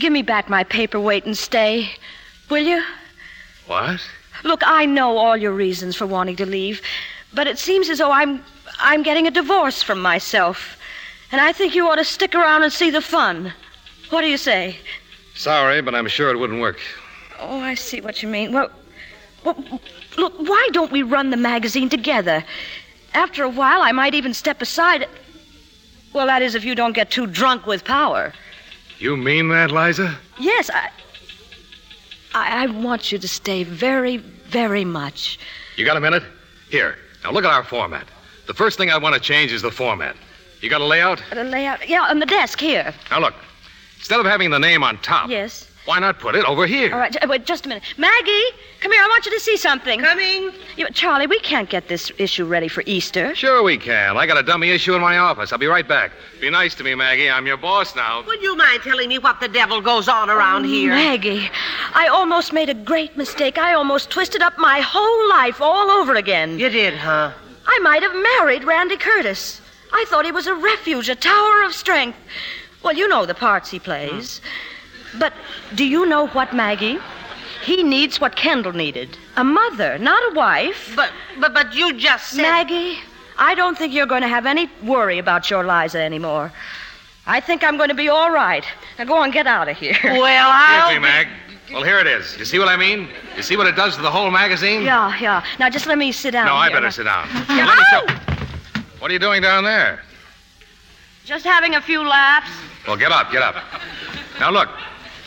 Give 0.00 0.12
me 0.12 0.22
back 0.22 0.48
my 0.48 0.64
paperweight 0.64 1.26
and 1.26 1.38
stay. 1.38 1.90
Will 2.50 2.64
you? 2.66 2.82
What? 3.68 4.00
Look, 4.42 4.62
I 4.66 4.84
know 4.84 5.16
all 5.16 5.36
your 5.36 5.52
reasons 5.52 5.94
for 5.94 6.08
wanting 6.08 6.34
to 6.36 6.46
leave, 6.46 6.82
but 7.32 7.46
it 7.46 7.60
seems 7.60 7.88
as 7.88 7.98
though 7.98 8.10
I'm 8.10 8.42
I'm 8.80 9.04
getting 9.04 9.28
a 9.28 9.30
divorce 9.30 9.80
from 9.80 10.02
myself. 10.02 10.76
And 11.32 11.40
I 11.40 11.52
think 11.52 11.74
you 11.74 11.88
ought 11.88 11.96
to 11.96 12.04
stick 12.04 12.34
around 12.34 12.62
and 12.62 12.72
see 12.72 12.90
the 12.90 13.00
fun. 13.00 13.52
What 14.10 14.20
do 14.22 14.28
you 14.28 14.36
say? 14.36 14.76
Sorry, 15.34 15.82
but 15.82 15.94
I'm 15.94 16.06
sure 16.08 16.30
it 16.30 16.38
wouldn't 16.38 16.60
work. 16.60 16.78
Oh, 17.38 17.60
I 17.60 17.74
see 17.74 18.00
what 18.00 18.22
you 18.22 18.28
mean. 18.28 18.52
Well, 18.52 18.70
Well, 19.44 19.80
look, 20.16 20.34
why 20.38 20.68
don't 20.72 20.90
we 20.90 21.02
run 21.02 21.30
the 21.30 21.36
magazine 21.36 21.88
together? 21.88 22.44
After 23.14 23.44
a 23.44 23.48
while, 23.48 23.82
I 23.82 23.92
might 23.92 24.14
even 24.14 24.34
step 24.34 24.62
aside. 24.62 25.08
Well, 26.12 26.26
that 26.26 26.42
is 26.42 26.54
if 26.54 26.64
you 26.64 26.74
don't 26.74 26.92
get 26.94 27.10
too 27.10 27.26
drunk 27.26 27.66
with 27.66 27.84
power. 27.84 28.32
You 28.98 29.16
mean 29.16 29.48
that, 29.50 29.70
Liza? 29.70 30.16
Yes, 30.38 30.70
I. 30.70 30.90
I, 32.34 32.64
I 32.64 32.66
want 32.66 33.12
you 33.12 33.18
to 33.18 33.28
stay 33.28 33.64
very, 33.64 34.16
very 34.16 34.84
much. 34.84 35.38
You 35.76 35.84
got 35.84 35.96
a 35.96 36.00
minute? 36.00 36.22
Here. 36.70 36.96
Now 37.24 37.32
look 37.32 37.44
at 37.44 37.50
our 37.50 37.64
format. 37.64 38.06
The 38.46 38.54
first 38.54 38.78
thing 38.78 38.90
I 38.90 38.98
want 38.98 39.14
to 39.14 39.20
change 39.20 39.52
is 39.52 39.62
the 39.62 39.70
format. 39.70 40.16
You 40.66 40.70
got 40.70 40.80
a 40.80 40.84
layout? 40.84 41.22
The 41.32 41.44
layout. 41.44 41.88
Yeah, 41.88 42.00
on 42.02 42.18
the 42.18 42.26
desk 42.26 42.58
here. 42.58 42.92
Now 43.12 43.20
look. 43.20 43.34
Instead 43.98 44.18
of 44.18 44.26
having 44.26 44.50
the 44.50 44.58
name 44.58 44.82
on 44.82 44.98
top, 44.98 45.30
Yes. 45.30 45.68
why 45.84 46.00
not 46.00 46.18
put 46.18 46.34
it 46.34 46.44
over 46.44 46.66
here? 46.66 46.92
All 46.92 46.98
right, 46.98 47.12
j- 47.12 47.20
uh, 47.20 47.28
wait 47.28 47.44
just 47.46 47.66
a 47.66 47.68
minute. 47.68 47.84
Maggie, 47.96 48.46
come 48.80 48.90
here. 48.90 49.00
I 49.00 49.06
want 49.06 49.24
you 49.26 49.30
to 49.32 49.38
see 49.38 49.56
something. 49.56 50.00
Coming. 50.00 50.50
You, 50.76 50.88
Charlie, 50.90 51.28
we 51.28 51.38
can't 51.38 51.70
get 51.70 51.86
this 51.86 52.10
issue 52.18 52.44
ready 52.46 52.66
for 52.66 52.82
Easter. 52.84 53.32
Sure 53.36 53.62
we 53.62 53.78
can. 53.78 54.16
I 54.16 54.26
got 54.26 54.38
a 54.38 54.42
dummy 54.42 54.70
issue 54.70 54.96
in 54.96 55.00
my 55.00 55.18
office. 55.18 55.52
I'll 55.52 55.58
be 55.60 55.68
right 55.68 55.86
back. 55.86 56.10
Be 56.40 56.50
nice 56.50 56.74
to 56.74 56.82
me, 56.82 56.96
Maggie. 56.96 57.30
I'm 57.30 57.46
your 57.46 57.58
boss 57.58 57.94
now. 57.94 58.24
Would 58.26 58.42
you 58.42 58.56
mind 58.56 58.82
telling 58.82 59.08
me 59.08 59.18
what 59.20 59.38
the 59.38 59.46
devil 59.46 59.80
goes 59.80 60.08
on 60.08 60.30
around 60.30 60.64
Oh, 60.64 60.68
here? 60.68 60.90
Maggie, 60.90 61.48
I 61.94 62.08
almost 62.08 62.52
made 62.52 62.70
a 62.70 62.74
great 62.74 63.16
mistake. 63.16 63.56
I 63.56 63.74
almost 63.74 64.10
twisted 64.10 64.42
up 64.42 64.58
my 64.58 64.80
whole 64.80 65.28
life 65.28 65.60
all 65.60 65.92
over 65.92 66.16
again. 66.16 66.58
You 66.58 66.70
did, 66.70 66.94
huh? 66.94 67.30
I 67.68 67.78
might 67.84 68.02
have 68.02 68.16
married 68.16 68.64
Randy 68.64 68.96
Curtis. 68.96 69.60
I 69.98 70.04
thought 70.08 70.24
he 70.26 70.32
was 70.32 70.46
a 70.46 70.54
refuge, 70.54 71.08
a 71.08 71.14
tower 71.14 71.62
of 71.62 71.72
strength. 71.74 72.18
Well, 72.82 72.94
you 72.94 73.08
know 73.08 73.24
the 73.24 73.34
parts 73.34 73.70
he 73.70 73.78
plays. 73.78 74.42
But 75.18 75.32
do 75.74 75.84
you 75.84 76.04
know 76.04 76.26
what, 76.28 76.54
Maggie? 76.54 76.98
He 77.64 77.82
needs 77.82 78.20
what 78.20 78.36
Kendall 78.36 78.72
needed 78.72 79.16
a 79.36 79.44
mother, 79.44 79.98
not 79.98 80.22
a 80.30 80.34
wife. 80.34 80.92
But, 80.94 81.10
but, 81.40 81.54
but 81.54 81.74
you 81.74 81.94
just 81.98 82.28
said. 82.30 82.42
Maggie, 82.42 82.98
I 83.38 83.54
don't 83.54 83.76
think 83.78 83.92
you're 83.94 84.06
going 84.14 84.22
to 84.22 84.28
have 84.28 84.44
any 84.46 84.68
worry 84.82 85.18
about 85.18 85.50
your 85.50 85.64
Liza 85.64 86.00
anymore. 86.00 86.52
I 87.26 87.40
think 87.40 87.64
I'm 87.64 87.76
going 87.76 87.88
to 87.88 87.94
be 87.94 88.08
all 88.08 88.30
right. 88.30 88.64
Now 88.98 89.04
go 89.04 89.16
on, 89.16 89.30
get 89.30 89.46
out 89.46 89.68
of 89.68 89.76
here. 89.78 89.96
Well, 90.04 90.48
I'll. 90.52 90.90
Excuse 90.90 90.96
me, 90.96 91.08
Mag. 91.08 91.26
Well, 91.72 91.82
here 91.82 91.98
it 91.98 92.06
is. 92.06 92.36
You 92.38 92.44
see 92.44 92.58
what 92.58 92.68
I 92.68 92.76
mean? 92.76 93.08
You 93.36 93.42
see 93.42 93.56
what 93.56 93.66
it 93.66 93.74
does 93.74 93.96
to 93.96 94.02
the 94.02 94.10
whole 94.10 94.30
magazine? 94.30 94.82
Yeah, 94.82 95.18
yeah. 95.18 95.44
Now 95.58 95.68
just 95.68 95.86
let 95.86 95.98
me 95.98 96.12
sit 96.12 96.32
down. 96.32 96.46
No, 96.46 96.54
I 96.54 96.68
here. 96.68 96.76
better 96.76 96.90
sit 96.90 97.04
down. 97.04 97.26
Yeah. 97.48 97.66
Let 97.66 97.78
me 97.78 97.84
show- 97.90 98.04
oh! 98.08 98.35
What 98.98 99.10
are 99.10 99.14
you 99.14 99.20
doing 99.20 99.42
down 99.42 99.64
there? 99.64 100.00
Just 101.24 101.44
having 101.44 101.74
a 101.74 101.80
few 101.80 102.02
laughs. 102.06 102.50
Well, 102.86 102.96
get 102.96 103.12
up, 103.12 103.30
get 103.30 103.42
up. 103.42 103.56
Now 104.38 104.50
look, 104.50 104.68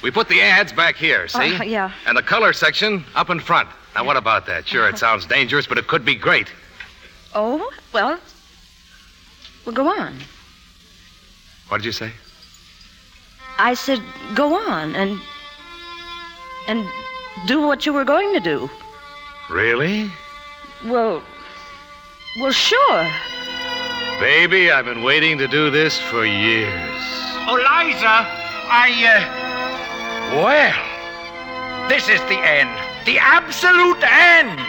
we 0.01 0.11
put 0.11 0.27
the 0.27 0.41
ads 0.41 0.71
back 0.71 0.95
here, 0.95 1.27
see? 1.27 1.55
Uh, 1.55 1.63
yeah. 1.63 1.91
And 2.07 2.17
the 2.17 2.21
color 2.21 2.53
section 2.53 3.03
up 3.15 3.29
in 3.29 3.39
front. 3.39 3.69
Now, 3.95 4.05
what 4.05 4.17
about 4.17 4.45
that? 4.45 4.67
Sure, 4.67 4.87
it 4.87 4.97
sounds 4.97 5.25
dangerous, 5.25 5.67
but 5.67 5.77
it 5.77 5.87
could 5.87 6.05
be 6.05 6.15
great. 6.15 6.47
Oh, 7.35 7.71
well. 7.93 8.19
Well, 9.65 9.75
go 9.75 9.87
on. 9.87 10.15
What 11.67 11.77
did 11.77 11.85
you 11.85 11.91
say? 11.91 12.11
I 13.57 13.73
said, 13.73 14.01
go 14.35 14.55
on 14.55 14.95
and. 14.95 15.19
and 16.67 16.87
do 17.45 17.61
what 17.61 17.85
you 17.85 17.93
were 17.93 18.05
going 18.05 18.33
to 18.33 18.39
do. 18.39 18.69
Really? 19.49 20.11
Well. 20.85 21.21
Well, 22.39 22.51
sure. 22.51 23.11
Baby, 24.19 24.69
I've 24.69 24.83
been 24.83 25.01
waiting 25.01 25.37
to 25.37 25.47
do 25.47 25.69
this 25.69 25.97
for 25.97 26.25
years. 26.25 27.01
Oh, 27.47 27.55
Liza, 27.55 28.27
I, 28.67 28.91
uh. 29.07 30.35
Well, 30.43 31.87
this 31.87 32.09
is 32.09 32.19
the 32.27 32.35
end. 32.35 32.69
The 33.05 33.17
absolute 33.17 34.03
end. 34.03 34.59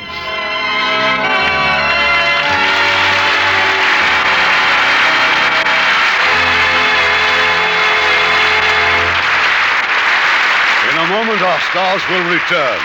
In 10.90 10.96
a 10.96 11.06
moment, 11.10 11.42
our 11.42 11.60
stars 11.74 12.02
will 12.08 12.22
return. 12.30 12.78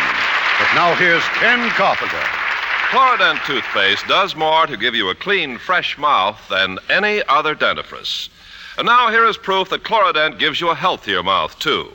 But 0.58 0.74
now 0.74 0.96
here's 0.96 1.24
Ken 1.38 1.70
Carpenter. 1.78 2.45
Chlorodent 2.96 3.46
toothpaste 3.46 4.08
does 4.08 4.38
more 4.38 4.66
to 4.68 4.78
give 4.78 4.96
you 4.96 5.10
a 5.10 5.16
clean, 5.16 5.58
fresh 5.58 5.98
mouth 5.98 6.40
than 6.48 6.80
any 6.90 7.22
other 7.28 7.54
dentifrice. 7.54 8.30
And 8.78 8.86
now 8.86 9.12
here 9.12 9.26
is 9.26 9.36
proof 9.36 9.68
that 9.72 9.84
Chlorodent 9.84 10.40
gives 10.40 10.62
you 10.62 10.70
a 10.70 10.76
healthier 10.76 11.22
mouth, 11.22 11.60
too. 11.60 11.92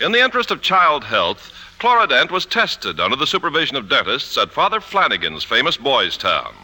In 0.00 0.12
the 0.12 0.20
interest 0.20 0.52
of 0.52 0.62
child 0.62 1.02
health, 1.02 1.52
Chlorodent 1.80 2.30
was 2.30 2.46
tested 2.46 3.00
under 3.00 3.16
the 3.16 3.26
supervision 3.26 3.76
of 3.76 3.88
dentists 3.88 4.38
at 4.38 4.52
Father 4.52 4.80
Flanagan's 4.80 5.42
famous 5.42 5.76
Boys 5.76 6.16
Town. 6.16 6.54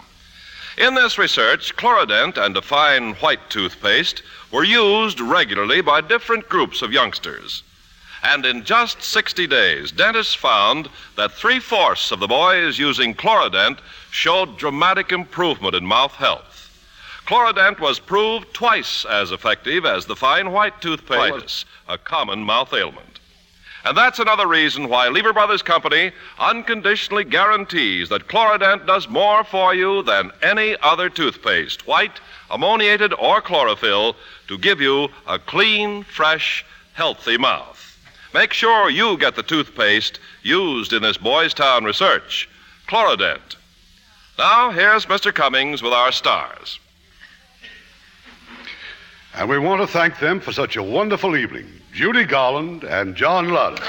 In 0.79 0.95
this 0.95 1.19
research, 1.19 1.75
Chlorodent 1.75 2.37
and 2.37 2.57
a 2.57 2.63
fine 2.63 3.15
white 3.15 3.51
toothpaste 3.51 4.23
were 4.53 4.63
used 4.63 5.19
regularly 5.19 5.81
by 5.81 6.01
different 6.03 6.49
groups 6.49 6.83
of 6.83 6.93
youngsters. 6.93 7.65
And 8.29 8.45
in 8.45 8.65
just 8.65 9.03
60 9.03 9.47
days, 9.47 9.93
dentists 9.93 10.35
found 10.35 10.89
that 11.15 11.31
three 11.31 11.61
fourths 11.61 12.11
of 12.11 12.19
the 12.19 12.27
boys 12.27 12.77
using 12.77 13.15
Chlorodent 13.15 13.79
showed 14.11 14.59
dramatic 14.59 15.13
improvement 15.13 15.77
in 15.77 15.87
mouth 15.87 16.11
health. 16.11 16.53
Chlorodent 17.27 17.79
was 17.79 18.01
proved 18.01 18.53
twice 18.53 19.05
as 19.05 19.31
effective 19.31 19.87
as 19.87 20.07
the 20.07 20.17
fine 20.17 20.51
white 20.51 20.81
toothpaste, 20.81 21.67
a 21.89 21.97
common 21.99 22.43
mouth 22.43 22.73
ailment. 22.73 23.21
And 23.85 23.97
that's 23.97 24.19
another 24.19 24.49
reason 24.49 24.89
why 24.89 25.07
Lever 25.07 25.33
Brothers 25.33 25.63
Company 25.63 26.11
unconditionally 26.41 27.23
guarantees 27.23 28.09
that 28.09 28.27
Chlorodent 28.27 28.89
does 28.89 29.09
more 29.09 29.45
for 29.45 29.73
you 29.73 30.03
than 30.03 30.33
any 30.43 30.77
other 30.83 31.09
toothpaste, 31.09 31.87
white, 31.87 32.19
ammoniated, 32.51 33.13
or 33.15 33.41
chlorophyll, 33.41 34.17
to 34.49 34.59
give 34.59 34.81
you 34.81 35.11
a 35.29 35.39
clean, 35.39 36.03
fresh, 36.03 36.65
healthy 36.95 37.39
mouth. 37.39 37.76
Make 38.37 38.53
sure 38.53 38.91
you 38.91 39.17
get 39.17 39.35
the 39.35 39.43
toothpaste 39.43 40.21
used 40.43 40.93
in 40.93 41.01
this 41.01 41.17
Boys 41.17 41.55
Town 41.55 41.85
research, 41.85 42.51
Chlorodent. 42.87 43.57
Now, 44.37 44.71
here's 44.71 45.07
Mr. 45.07 45.35
Cummings 45.35 45.83
with 45.83 45.95
our 45.95 46.13
stars. 46.13 46.79
And 49.35 49.49
we 49.49 49.59
want 49.59 49.81
to 49.81 49.87
thank 49.87 50.19
them 50.19 50.41
for 50.41 50.53
such 50.53 50.77
a 50.77 50.83
wonderful 50.83 51.35
evening 51.35 51.67
Judy 51.95 52.25
Garland 52.25 52.85
and 52.85 53.17
John 53.17 53.49
Lund. 53.49 53.81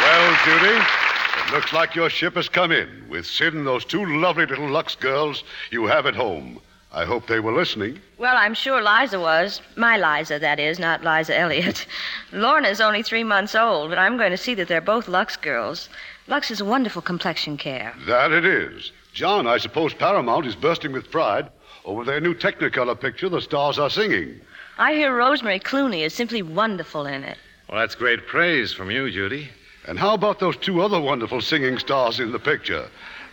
Well, 0.00 0.36
Judy, 0.46 0.82
it 1.44 1.52
looks 1.52 1.74
like 1.74 1.94
your 1.94 2.08
ship 2.08 2.36
has 2.36 2.48
come 2.48 2.72
in 2.72 2.88
with 3.10 3.26
Sid 3.26 3.52
and 3.52 3.66
those 3.66 3.84
two 3.84 4.06
lovely 4.20 4.46
little 4.46 4.70
Lux 4.70 4.94
girls 4.94 5.44
you 5.70 5.84
have 5.84 6.06
at 6.06 6.14
home. 6.16 6.62
I 6.96 7.04
hope 7.04 7.26
they 7.26 7.40
were 7.40 7.52
listening. 7.52 8.00
Well, 8.16 8.38
I'm 8.38 8.54
sure 8.54 8.82
Liza 8.82 9.20
was. 9.20 9.60
My 9.76 9.98
Liza, 9.98 10.38
that 10.38 10.58
is, 10.58 10.78
not 10.78 11.04
Liza 11.04 11.38
Elliott. 11.38 11.86
Lorna's 12.32 12.80
only 12.80 13.02
three 13.02 13.22
months 13.22 13.54
old, 13.54 13.90
but 13.90 13.98
I'm 13.98 14.16
going 14.16 14.30
to 14.30 14.38
see 14.38 14.54
that 14.54 14.66
they're 14.66 14.80
both 14.80 15.06
Lux 15.06 15.36
girls. 15.36 15.90
Lux 16.26 16.50
is 16.50 16.62
a 16.62 16.64
wonderful 16.64 17.02
complexion 17.02 17.58
care. 17.58 17.92
That 18.06 18.32
it 18.32 18.46
is. 18.46 18.92
John, 19.12 19.46
I 19.46 19.58
suppose 19.58 19.92
Paramount 19.92 20.46
is 20.46 20.56
bursting 20.56 20.92
with 20.92 21.10
pride 21.10 21.50
over 21.84 22.02
their 22.02 22.18
new 22.18 22.32
Technicolor 22.32 22.98
picture, 22.98 23.28
The 23.28 23.42
Stars 23.42 23.78
Are 23.78 23.90
Singing. 23.90 24.40
I 24.78 24.94
hear 24.94 25.14
Rosemary 25.14 25.60
Clooney 25.60 26.00
is 26.00 26.14
simply 26.14 26.40
wonderful 26.40 27.04
in 27.04 27.24
it. 27.24 27.36
Well, 27.68 27.78
that's 27.78 27.94
great 27.94 28.26
praise 28.26 28.72
from 28.72 28.90
you, 28.90 29.10
Judy. 29.10 29.50
And 29.86 29.98
how 29.98 30.14
about 30.14 30.38
those 30.38 30.56
two 30.56 30.80
other 30.80 30.98
wonderful 30.98 31.42
singing 31.42 31.78
stars 31.78 32.20
in 32.20 32.32
the 32.32 32.38
picture? 32.38 32.88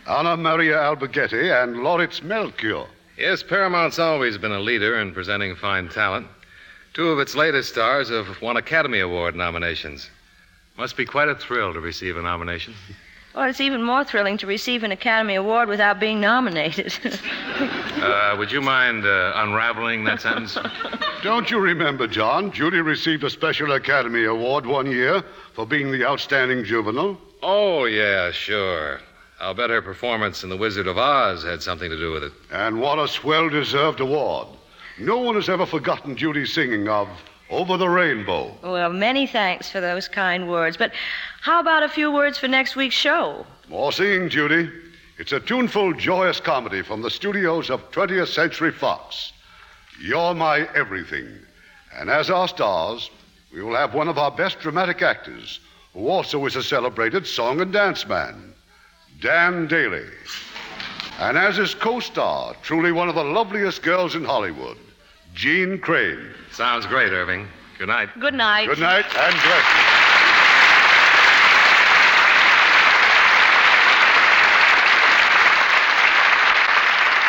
Anna 0.06 0.36
Maria 0.36 0.76
Alberghetti 0.76 1.50
and 1.50 1.76
Lauritz 1.76 2.22
Melchior. 2.22 2.84
Yes, 3.16 3.44
Paramount's 3.44 4.00
always 4.00 4.38
been 4.38 4.52
a 4.52 4.58
leader 4.58 5.00
in 5.00 5.12
presenting 5.12 5.54
fine 5.54 5.88
talent. 5.88 6.26
Two 6.94 7.10
of 7.10 7.20
its 7.20 7.36
latest 7.36 7.68
stars 7.70 8.08
have 8.08 8.40
won 8.42 8.56
Academy 8.56 9.00
Award 9.00 9.36
nominations. 9.36 10.10
Must 10.76 10.96
be 10.96 11.04
quite 11.04 11.28
a 11.28 11.36
thrill 11.36 11.72
to 11.72 11.80
receive 11.80 12.16
a 12.16 12.22
nomination. 12.22 12.74
Well, 13.34 13.48
it's 13.48 13.60
even 13.60 13.82
more 13.82 14.04
thrilling 14.04 14.36
to 14.38 14.46
receive 14.46 14.82
an 14.82 14.92
Academy 14.92 15.36
Award 15.36 15.68
without 15.68 16.00
being 16.00 16.20
nominated. 16.20 16.94
Uh, 17.94 18.34
would 18.36 18.52
you 18.52 18.60
mind 18.60 19.06
uh, 19.06 19.32
unraveling 19.36 20.04
that 20.04 20.20
sentence? 20.20 20.58
Don't 21.22 21.50
you 21.50 21.58
remember, 21.58 22.06
John? 22.06 22.52
Judy 22.52 22.80
received 22.82 23.24
a 23.24 23.30
special 23.30 23.72
Academy 23.72 24.24
Award 24.24 24.66
one 24.66 24.90
year 24.90 25.22
for 25.54 25.64
being 25.64 25.90
the 25.90 26.04
outstanding 26.04 26.64
juvenile. 26.64 27.18
Oh, 27.42 27.86
yeah, 27.86 28.30
sure. 28.30 29.00
I'll 29.40 29.54
bet 29.54 29.70
her 29.70 29.82
performance 29.82 30.42
in 30.42 30.48
The 30.48 30.56
Wizard 30.56 30.86
of 30.86 30.96
Oz 30.96 31.42
had 31.42 31.62
something 31.62 31.90
to 31.90 31.98
do 31.98 32.12
with 32.12 32.22
it. 32.22 32.32
And 32.52 32.80
what 32.80 32.98
a 32.98 33.08
swell 33.08 33.48
deserved 33.48 34.00
award. 34.00 34.48
No 34.98 35.18
one 35.18 35.34
has 35.34 35.48
ever 35.48 35.66
forgotten 35.66 36.16
Judy's 36.16 36.52
singing 36.52 36.88
of 36.88 37.08
Over 37.50 37.76
the 37.76 37.88
Rainbow. 37.88 38.56
well, 38.62 38.92
many 38.92 39.26
thanks 39.26 39.68
for 39.70 39.80
those 39.80 40.08
kind 40.08 40.48
words. 40.48 40.76
But 40.76 40.92
how 41.42 41.60
about 41.60 41.82
a 41.82 41.88
few 41.88 42.12
words 42.12 42.38
for 42.38 42.48
next 42.48 42.76
week's 42.76 42.94
show? 42.94 43.44
More 43.68 43.92
singing, 43.92 44.28
Judy. 44.28 44.70
It's 45.18 45.32
a 45.32 45.40
tuneful, 45.40 45.92
joyous 45.94 46.40
comedy 46.40 46.82
from 46.82 47.02
the 47.02 47.10
studios 47.10 47.70
of 47.70 47.90
20th 47.90 48.28
Century 48.28 48.70
Fox. 48.72 49.32
You're 50.00 50.34
my 50.34 50.68
everything. 50.74 51.28
And 51.94 52.08
as 52.08 52.30
our 52.30 52.48
stars, 52.48 53.10
we 53.52 53.62
will 53.62 53.76
have 53.76 53.94
one 53.94 54.08
of 54.08 54.18
our 54.18 54.30
best 54.30 54.58
dramatic 54.60 55.02
actors, 55.02 55.60
who 55.92 56.08
also 56.08 56.44
is 56.46 56.56
a 56.56 56.62
celebrated 56.62 57.26
song 57.26 57.60
and 57.60 57.72
dance 57.72 58.06
man, 58.08 58.53
Dan 59.24 59.66
Dailey. 59.66 60.06
And 61.18 61.38
as 61.38 61.56
his 61.56 61.74
co 61.74 61.98
star, 61.98 62.54
truly 62.60 62.92
one 62.92 63.08
of 63.08 63.14
the 63.14 63.24
loveliest 63.24 63.82
girls 63.82 64.14
in 64.14 64.22
Hollywood, 64.22 64.76
Jeanne 65.32 65.78
Crain. 65.78 66.28
Sounds 66.52 66.84
great, 66.84 67.10
Irving. 67.10 67.48
Good 67.78 67.88
night. 67.88 68.10
Good 68.20 68.34
night. 68.34 68.66
Good 68.66 68.80
night 68.80 69.06
and 69.06 69.34
bless 69.34 69.64
you. 69.64 69.84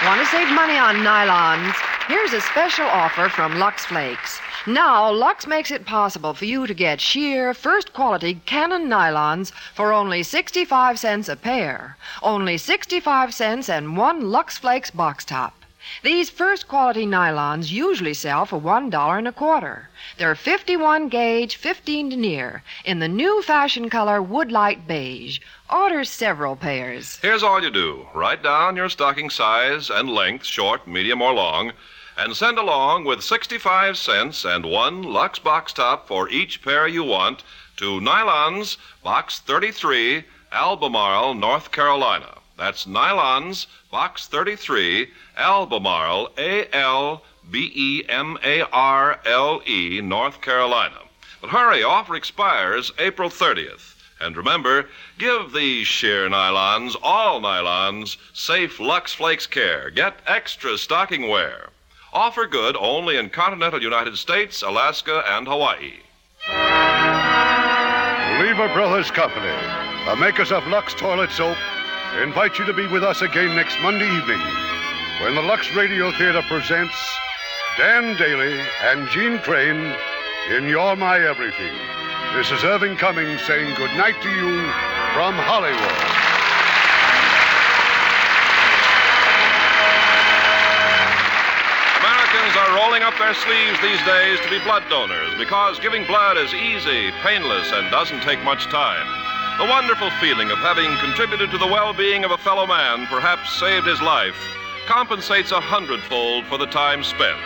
Want 0.05 0.19
to 0.19 0.27
save 0.27 0.53
money 0.53 0.77
on 0.77 0.95
nylons? 0.97 1.94
Here's 2.07 2.33
a 2.33 2.41
special 2.41 2.85
offer 2.85 3.29
from 3.29 3.57
Lux 3.57 3.83
Flakes. 3.83 4.39
Now, 4.67 5.11
Lux 5.11 5.47
makes 5.47 5.71
it 5.71 5.87
possible 5.87 6.35
for 6.35 6.45
you 6.45 6.67
to 6.67 6.73
get 6.75 7.01
sheer, 7.01 7.51
first 7.55 7.93
quality 7.93 8.41
Cannon 8.45 8.87
nylons 8.87 9.51
for 9.73 9.91
only 9.91 10.21
65 10.21 10.99
cents 10.99 11.27
a 11.29 11.35
pair. 11.35 11.97
Only 12.21 12.59
65 12.59 13.33
cents 13.33 13.69
and 13.69 13.97
one 13.97 14.29
Lux 14.29 14.55
Flakes 14.55 14.91
box 14.91 15.25
top. 15.25 15.55
These 16.03 16.29
first 16.29 16.67
quality 16.67 17.07
nylons 17.07 17.71
usually 17.71 18.13
sell 18.13 18.45
for 18.45 18.57
one 18.57 18.91
dollar 18.91 19.17
and 19.17 19.27
a 19.27 19.31
quarter. 19.31 19.89
They're 20.19 20.35
51 20.35 21.09
gauge, 21.09 21.55
15 21.55 22.09
denier, 22.09 22.61
in 22.83 22.99
the 22.99 23.07
new 23.07 23.41
fashion 23.41 23.89
color 23.89 24.21
woodlight 24.21 24.87
beige. 24.87 25.39
Order 25.71 26.03
several 26.03 26.55
pairs. 26.55 27.17
Here's 27.23 27.41
all 27.41 27.63
you 27.63 27.71
do 27.71 28.07
write 28.13 28.43
down 28.43 28.75
your 28.75 28.89
stocking 28.89 29.31
size 29.31 29.89
and 29.89 30.09
length, 30.09 30.45
short, 30.45 30.87
medium, 30.87 31.21
or 31.23 31.33
long, 31.33 31.71
and 32.17 32.35
send 32.35 32.57
along 32.57 33.03
with 33.03 33.21
65 33.21 33.97
cents 33.97 34.45
and 34.45 34.65
one 34.65 35.03
Lux 35.03 35.37
box 35.37 35.73
top 35.73 36.07
for 36.07 36.29
each 36.29 36.61
pair 36.61 36.87
you 36.87 37.03
want 37.03 37.43
to 37.77 37.99
Nylons, 37.99 38.77
Box 39.03 39.39
33, 39.39 40.23
Albemarle, 40.51 41.33
North 41.33 41.71
Carolina. 41.71 42.37
That's 42.57 42.85
Nylons, 42.85 43.67
Box 43.91 44.27
33, 44.27 45.09
Albemarle, 45.35 46.29
A 46.37 46.73
L 46.73 47.21
B 47.51 47.71
E 47.75 48.05
M 48.07 48.37
A 48.43 48.61
R 48.71 49.19
L 49.25 49.61
E, 49.67 49.99
North 50.01 50.39
Carolina. 50.39 50.99
But 51.41 51.49
hurry, 51.49 51.83
offer 51.83 52.15
expires 52.15 52.93
April 52.97 53.29
30th. 53.29 53.93
And 54.21 54.37
remember, 54.37 54.87
give 55.17 55.51
these 55.51 55.85
sheer 55.85 56.29
nylons, 56.29 56.95
all 57.03 57.41
nylons, 57.41 58.15
safe 58.33 58.79
Lux 58.79 59.13
Flakes 59.13 59.45
care. 59.45 59.89
Get 59.89 60.17
extra 60.25 60.77
stocking 60.77 61.27
wear. 61.27 61.71
Offer 62.15 62.47
good 62.47 62.77
only 62.79 63.17
in 63.17 63.29
continental 63.29 63.83
United 63.83 64.15
States, 64.15 64.61
Alaska, 64.61 65.21
and 65.27 65.45
Hawaii. 65.45 65.95
Lever 68.39 68.73
Brothers 68.73 69.11
Company, 69.11 69.51
the 70.05 70.15
makers 70.15 70.49
of 70.49 70.65
Lux 70.67 70.93
Toilet 70.93 71.29
Soap, 71.31 71.57
invite 72.23 72.57
you 72.57 72.63
to 72.67 72.73
be 72.73 72.87
with 72.87 73.03
us 73.03 73.21
again 73.21 73.53
next 73.53 73.77
Monday 73.81 74.07
evening 74.07 74.39
when 75.21 75.35
the 75.35 75.41
Lux 75.41 75.69
Radio 75.75 76.09
Theater 76.13 76.41
presents 76.47 76.95
Dan 77.77 78.15
Dailey 78.15 78.65
and 78.85 79.09
Jeanne 79.09 79.39
Crain 79.39 79.93
in 80.55 80.69
You're 80.69 80.95
My 80.95 81.19
Everything. 81.19 81.75
This 82.33 82.49
is 82.49 82.63
Irving 82.63 82.95
Cummings 82.95 83.41
saying 83.41 83.75
good 83.75 83.91
night 83.97 84.15
to 84.21 84.29
you 84.29 84.63
from 85.11 85.35
Hollywood. 85.35 86.24
Up 93.15 93.19
their 93.19 93.33
sleeves 93.33 93.79
these 93.81 94.03
days 94.05 94.39
to 94.41 94.49
be 94.49 94.59
blood 94.63 94.83
donors 94.89 95.33
because 95.37 95.79
giving 95.79 96.05
blood 96.05 96.37
is 96.37 96.53
easy, 96.53 97.11
painless, 97.23 97.71
and 97.71 97.89
doesn't 97.91 98.21
take 98.21 98.41
much 98.43 98.65
time. 98.65 99.07
The 99.57 99.65
wonderful 99.65 100.09
feeling 100.19 100.51
of 100.51 100.57
having 100.57 100.89
contributed 100.97 101.51
to 101.51 101.57
the 101.57 101.67
well 101.67 101.93
being 101.93 102.25
of 102.25 102.31
a 102.31 102.37
fellow 102.37 102.67
man, 102.67 103.05
perhaps 103.07 103.57
saved 103.59 103.87
his 103.87 104.01
life, 104.01 104.35
compensates 104.85 105.51
a 105.51 105.61
hundredfold 105.61 106.45
for 106.45 106.57
the 106.57 106.67
time 106.67 107.03
spent. 107.03 107.39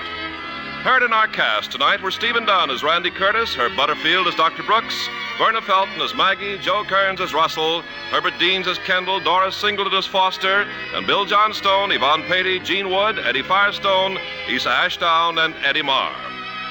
Heard 0.84 1.04
in 1.04 1.12
our 1.12 1.28
cast 1.28 1.74
tonight 1.74 2.02
were 2.02 2.10
Stephen 2.10 2.46
Dunne 2.46 2.70
as 2.70 2.84
Randy 2.84 3.12
Curtis, 3.12 3.54
Herb 3.54 3.76
Butterfield 3.76 4.28
as 4.28 4.36
Dr. 4.36 4.64
Brooks, 4.64 5.10
Verna 5.38 5.62
Felton 5.62 6.00
as 6.00 6.16
Maggie, 6.16 6.58
Joe 6.58 6.86
Kearns 6.86 7.20
as 7.20 7.34
Russell, 7.34 7.82
Herbert 8.12 8.34
Deans 8.40 8.66
as 8.66 8.78
Kendall, 8.80 9.20
Doris 9.20 9.58
Singleton 9.58 9.94
as 9.98 10.06
Foster, 10.06 10.66
and 10.94 11.06
Bill 11.06 11.26
Johnstone, 11.26 11.92
Yvonne 11.92 12.24
Peattie, 12.24 12.62
Gene 12.62 12.90
Wood, 12.90 13.20
Eddie 13.20 13.42
Firestone, 13.42 14.18
Isa 14.48 14.70
Ashdown, 14.70 15.38
and 15.40 15.54
Eddie 15.66 15.82
Marr. 15.82 16.16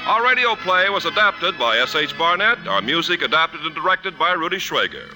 Our 0.07 0.25
radio 0.25 0.55
play 0.55 0.89
was 0.89 1.05
adapted 1.05 1.59
by 1.59 1.77
S.H. 1.77 2.17
Barnett, 2.17 2.67
our 2.67 2.81
music 2.81 3.21
adapted 3.21 3.61
and 3.61 3.75
directed 3.75 4.17
by 4.17 4.31
Rudy 4.31 4.57
Schrager. 4.57 5.13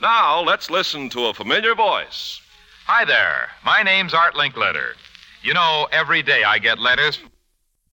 Now, 0.00 0.40
let's 0.40 0.68
listen 0.68 1.08
to 1.10 1.26
a 1.26 1.34
familiar 1.34 1.76
voice. 1.76 2.40
Hi 2.86 3.04
there. 3.04 3.50
My 3.64 3.84
name's 3.84 4.14
Art 4.14 4.34
Linkletter. 4.34 4.94
You 5.44 5.54
know, 5.54 5.86
every 5.92 6.24
day 6.24 6.42
I 6.42 6.58
get 6.58 6.80
letters 6.80 7.20